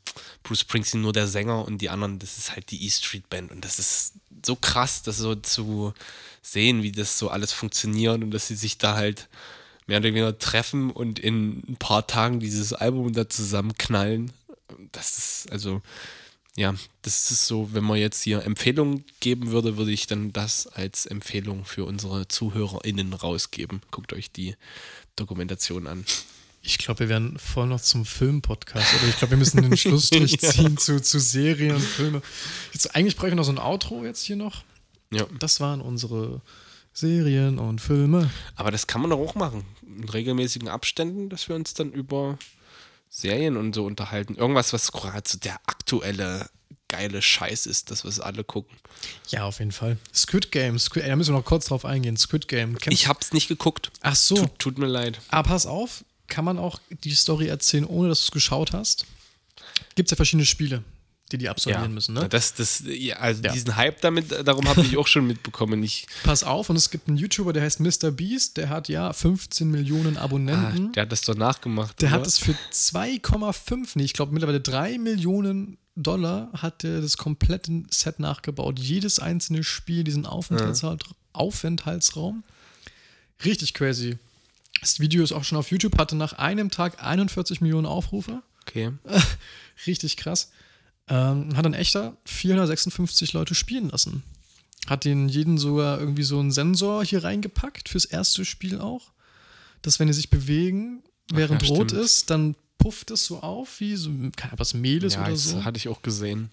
[0.43, 3.51] Bruce Springsteen nur der Sänger und die anderen, das ist halt die E Street Band.
[3.51, 4.13] Und das ist
[4.45, 5.93] so krass, das so zu
[6.41, 9.29] sehen, wie das so alles funktioniert und dass sie sich da halt
[9.87, 14.31] mehr oder weniger treffen und in ein paar Tagen dieses Album da zusammenknallen.
[14.91, 15.81] Das ist, also,
[16.55, 20.67] ja, das ist so, wenn man jetzt hier Empfehlungen geben würde, würde ich dann das
[20.67, 23.81] als Empfehlung für unsere ZuhörerInnen rausgeben.
[23.91, 24.55] Guckt euch die
[25.15, 26.05] Dokumentation an.
[26.61, 28.93] Ich glaube, wir werden voll noch zum Film-Podcast.
[28.95, 32.21] Oder ich glaube, wir müssen den Schlussstrich ziehen zu, zu Serien und Filme.
[32.71, 34.63] Jetzt, eigentlich bräuchte ich noch so ein Outro jetzt hier noch.
[35.11, 35.25] Ja.
[35.39, 36.41] Das waren unsere
[36.93, 38.29] Serien und Filme.
[38.55, 39.65] Aber das kann man doch auch machen.
[39.85, 42.37] In regelmäßigen Abständen, dass wir uns dann über
[43.09, 44.35] Serien und so unterhalten.
[44.35, 46.49] Irgendwas, was gerade so der aktuelle
[46.93, 48.77] geile Scheiß ist, das was alle gucken.
[49.29, 49.97] Ja, auf jeden Fall.
[50.13, 50.77] Squid Game.
[50.77, 52.17] Squid, da müssen wir noch kurz drauf eingehen.
[52.17, 52.77] Squid Game.
[52.77, 53.91] Kennst Ich hab's nicht geguckt.
[54.01, 54.35] Ach so.
[54.35, 55.19] Tut, tut mir leid.
[55.29, 59.07] Aber pass auf, kann man auch die Story erzählen, ohne dass du es geschaut hast?
[59.95, 60.83] Gibt es ja verschiedene Spiele,
[61.33, 62.29] die die absolvieren müssen, ne?
[62.29, 63.51] Das, das, ja, also Ja.
[63.51, 65.83] diesen Hype damit, darum habe ich auch schon mitbekommen.
[65.83, 68.11] Ich, Pass auf, und es gibt einen YouTuber, der heißt Mr.
[68.11, 70.91] Beast, der hat ja 15 Millionen ah, Abonnenten.
[70.93, 72.01] der hat das doch nachgemacht.
[72.01, 72.19] der oder?
[72.19, 77.83] hat es für 2,5, nee, ich glaube mittlerweile 3 Millionen Dollar hat er das komplette
[77.89, 78.79] Set nachgebaut.
[78.79, 80.97] Jedes einzelne Spiel, diesen Aufenthaltsraum.
[81.33, 82.43] Aufenthaltsraum.
[83.45, 84.17] Richtig crazy.
[84.81, 88.41] Das Video ist auch schon auf YouTube, hatte nach einem Tag 41 Millionen Aufrufe.
[88.67, 88.91] Okay.
[89.87, 90.51] Richtig krass.
[91.09, 94.23] Ähm, hat ein echter 456 Leute spielen lassen.
[94.87, 99.11] Hat den jeden sogar irgendwie so einen Sensor hier reingepackt, fürs erste Spiel auch.
[99.81, 102.03] Dass, wenn die sich bewegen, während ja, rot stimmt.
[102.03, 105.31] ist, dann pufft es so auf, wie so, keine Ahnung, was Mehl ist Ja, oder
[105.31, 105.63] das so.
[105.63, 106.49] hatte ich auch gesehen.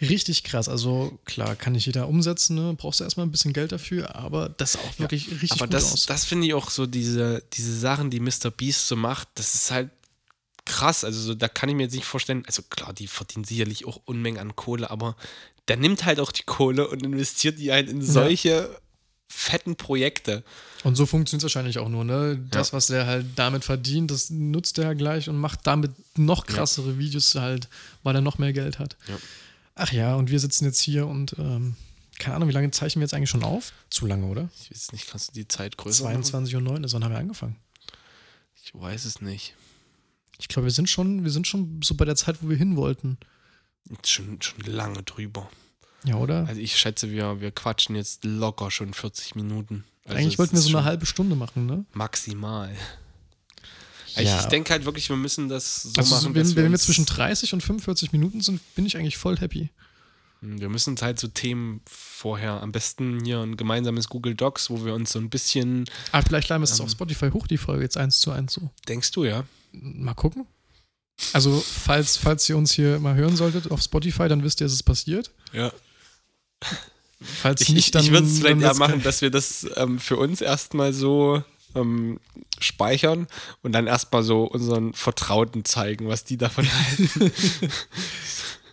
[0.00, 0.68] Richtig krass.
[0.68, 2.74] Also, klar, kann nicht jeder umsetzen, ne?
[2.76, 5.74] Brauchst du erstmal ein bisschen Geld dafür, aber das sah auch wirklich richtig Aber gut
[5.74, 6.06] das, aus.
[6.06, 8.50] das finde ich auch so, diese, diese Sachen, die Mr.
[8.54, 9.90] Beast so macht, das ist halt
[10.66, 11.04] krass.
[11.04, 14.00] Also so, da kann ich mir jetzt nicht vorstellen, also klar, die verdienen sicherlich auch
[14.04, 15.16] Unmengen an Kohle, aber
[15.68, 18.68] der nimmt halt auch die Kohle und investiert die halt in solche
[19.28, 20.44] fetten Projekte.
[20.84, 22.38] Und so funktioniert es wahrscheinlich auch nur, ne?
[22.50, 22.72] Das, Ja.
[22.74, 27.34] was der halt damit verdient, das nutzt er gleich und macht damit noch krassere Videos
[27.34, 27.68] halt,
[28.04, 28.96] weil er noch mehr Geld hat.
[29.08, 29.16] Ja.
[29.74, 31.74] Ach ja, und wir sitzen jetzt hier und ähm,
[32.18, 33.72] keine Ahnung, wie lange zeichnen wir jetzt eigentlich schon auf?
[33.90, 34.48] Zu lange, oder?
[34.62, 36.22] Ich weiß nicht, kannst du die Zeit größer machen?
[36.22, 37.56] 22.09 Uhr ist, wann haben wir angefangen?
[38.64, 39.54] Ich weiß es nicht.
[40.38, 42.76] Ich glaube, wir sind schon, wir sind schon so bei der Zeit, wo wir hin
[42.76, 43.18] wollten.
[44.04, 45.48] Schon, schon lange drüber.
[46.04, 46.46] Ja, oder?
[46.46, 49.84] Also ich schätze, wir, wir quatschen jetzt locker schon 40 Minuten.
[50.04, 51.84] Also Eigentlich wollten wir so eine halbe Stunde machen, ne?
[51.92, 52.74] Maximal.
[54.14, 54.40] Ja.
[54.40, 57.04] Ich, denke halt wirklich, wir müssen das so also, machen, wenn, dass wenn wir zwischen
[57.04, 59.70] 30 und 45 Minuten sind, bin ich eigentlich voll happy.
[60.40, 64.84] Wir müssen uns halt so Themen vorher, am besten hier ein gemeinsames Google Docs, wo
[64.84, 66.84] wir uns so ein bisschen, Aber vielleicht laden wir es Ähm.
[66.84, 68.70] auf Spotify hoch, die Folge jetzt eins zu eins so.
[68.88, 69.44] denkst du ja?
[69.72, 70.46] Mal gucken.
[71.32, 74.74] Also, falls, falls ihr uns hier mal hören solltet auf Spotify, dann wisst ihr, dass
[74.74, 75.30] es passiert.
[75.52, 75.72] Ja.
[77.20, 78.04] Falls Ich, nicht, ich, dann.
[78.04, 81.42] ich würde es vielleicht wird's machen, dass wir das ähm, für uns erstmal so
[81.74, 82.20] ähm,
[82.60, 83.26] speichern
[83.62, 87.08] und dann erstmal so unseren Vertrauten zeigen, was die davon halten.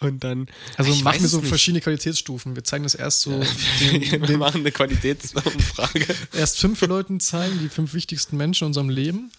[0.00, 0.46] und dann.
[0.76, 1.48] Also ich machen wir so nicht.
[1.48, 2.56] verschiedene Qualitätsstufen.
[2.56, 3.30] Wir zeigen das erst so,
[3.80, 6.06] wir den, den, machen eine Qualitätsumfrage.
[6.32, 9.30] erst fünf Leuten zeigen, die fünf wichtigsten Menschen in unserem Leben.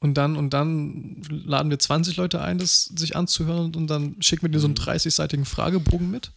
[0.00, 4.42] Und dann, und dann laden wir 20 Leute ein, das sich anzuhören und dann schicken
[4.42, 6.30] wir dir so einen 30-seitigen Fragebogen mit.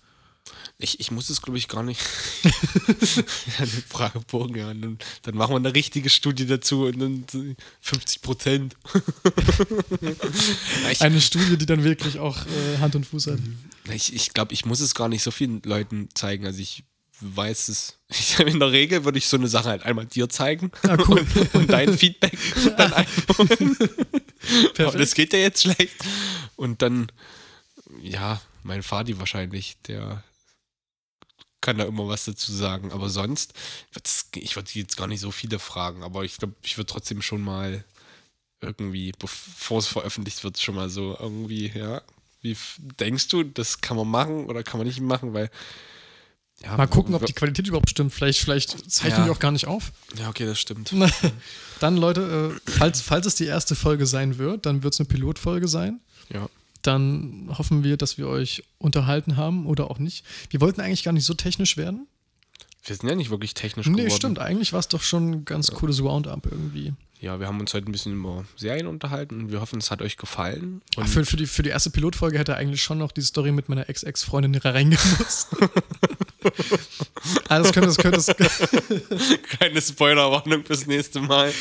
[0.77, 1.99] Ich, ich muss es, glaube ich, gar nicht.
[2.43, 4.67] ja, den Fragebogen, ja.
[4.67, 7.43] Dann, dann machen wir eine richtige Studie dazu und dann so
[7.81, 8.75] 50 Prozent.
[10.99, 13.39] Eine Studie, die dann wirklich auch äh, Hand und Fuß hat.
[13.91, 16.45] ich, ich glaube, ich muss es gar nicht so vielen Leuten zeigen.
[16.45, 16.83] Also ich
[17.21, 17.97] weiß es.
[18.09, 21.25] Ich, in der Regel würde ich so eine Sache halt einmal dir zeigen Ah, cool.
[21.35, 22.37] und, und dein Feedback
[22.77, 23.77] dann einholen.
[24.77, 25.95] Aber das geht ja jetzt schlecht.
[26.55, 27.11] Und dann,
[28.01, 30.23] ja, mein Vati wahrscheinlich, der
[31.67, 32.93] kann da immer was dazu sagen.
[32.93, 33.53] Aber sonst,
[34.35, 37.41] ich würde jetzt gar nicht so viele fragen, aber ich glaube, ich würde trotzdem schon
[37.41, 37.83] mal
[38.61, 42.01] irgendwie, bevor es veröffentlicht wird, schon mal so irgendwie, ja,
[42.41, 42.55] wie
[43.01, 45.49] denkst du, das kann man machen oder kann man nicht machen, weil
[46.63, 48.13] ja, Mal gucken, ob die Qualität überhaupt stimmt.
[48.13, 49.25] Vielleicht, vielleicht zeichnen Ja.
[49.25, 49.91] die auch gar nicht auf.
[50.17, 50.95] Ja, okay, das stimmt.
[51.81, 55.07] Dann, Leute, äh, falls, falls es die erste Folge sein wird, dann wird es eine
[55.07, 55.99] Pilotfolge sein.
[56.33, 56.47] Ja.
[56.87, 60.23] Dann hoffen wir, dass wir euch unterhalten haben oder auch nicht.
[60.49, 62.07] Wir wollten eigentlich gar nicht so technisch werden.
[62.85, 64.11] Wir sind ja nicht wirklich technisch Nee, geworden.
[64.15, 64.39] stimmt.
[64.39, 66.93] Eigentlich war es doch schon ein ganz cooles Roundup irgendwie.
[67.19, 70.01] Ja, wir haben uns heute ein bisschen über Serien unterhalten und wir hoffen, es hat
[70.01, 70.81] euch gefallen.
[70.95, 73.51] Und Ach, für, für, die, für die erste Pilotfolge hätte eigentlich schon noch die Story
[73.51, 75.47] mit meiner Ex-Ex-Freundin reingemusst.
[77.49, 78.37] ah, das könnte, das könnte, das,
[79.59, 81.51] keine Spoilerwarnung bis nächste Mal.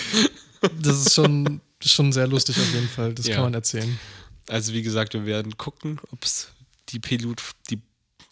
[0.80, 3.14] das ist schon, schon sehr lustig auf jeden Fall.
[3.14, 3.36] Das Ja.
[3.36, 3.98] kann man erzählen.
[4.48, 6.48] Also wie gesagt, wir werden gucken, ob es
[6.90, 7.80] die Pilot, die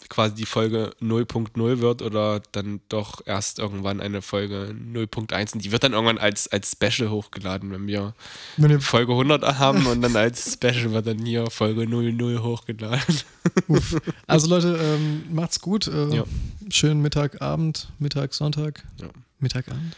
[0.09, 5.55] quasi die Folge 0.0 wird oder dann doch erst irgendwann eine Folge 0.1.
[5.55, 8.15] Und die wird dann irgendwann als, als Special hochgeladen, wenn wir
[8.57, 13.21] Wenn Folge 100 haben und dann als Special wird dann hier Folge 00 hochgeladen.
[13.69, 13.97] Uff.
[14.27, 15.87] Also Leute, ähm, macht's gut.
[15.89, 16.25] Äh, Ja.
[16.71, 18.85] Schönen Mittag, Abend, Mittag, Sonntag.
[19.01, 19.09] Ja.
[19.39, 19.97] Mittag, Abend?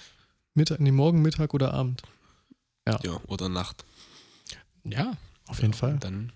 [0.55, 2.03] Mittag, nee, morgen, Mittag oder Abend.
[2.87, 2.99] Ja.
[3.03, 3.85] Ja, oder Nacht.
[4.85, 5.17] Ja,
[5.49, 5.99] auf jeden Fall.
[5.99, 6.33] Dann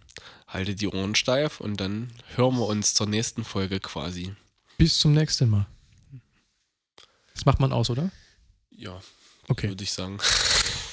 [0.48, 4.34] haltet die Ohren steif und dann hören wir uns zur nächsten Folge quasi.
[4.78, 5.66] Bis zum nächsten Mal.
[7.34, 8.10] Das macht man aus, oder?
[8.70, 9.00] Ja,
[9.48, 9.68] Okay.
[9.68, 10.18] würde ich sagen.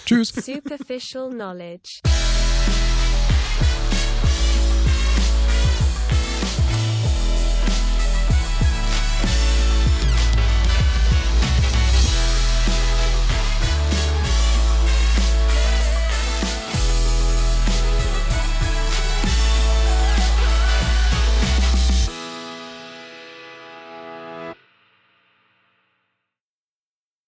[0.06, 0.30] Tschüss.
[0.30, 2.00] Superficial knowledge.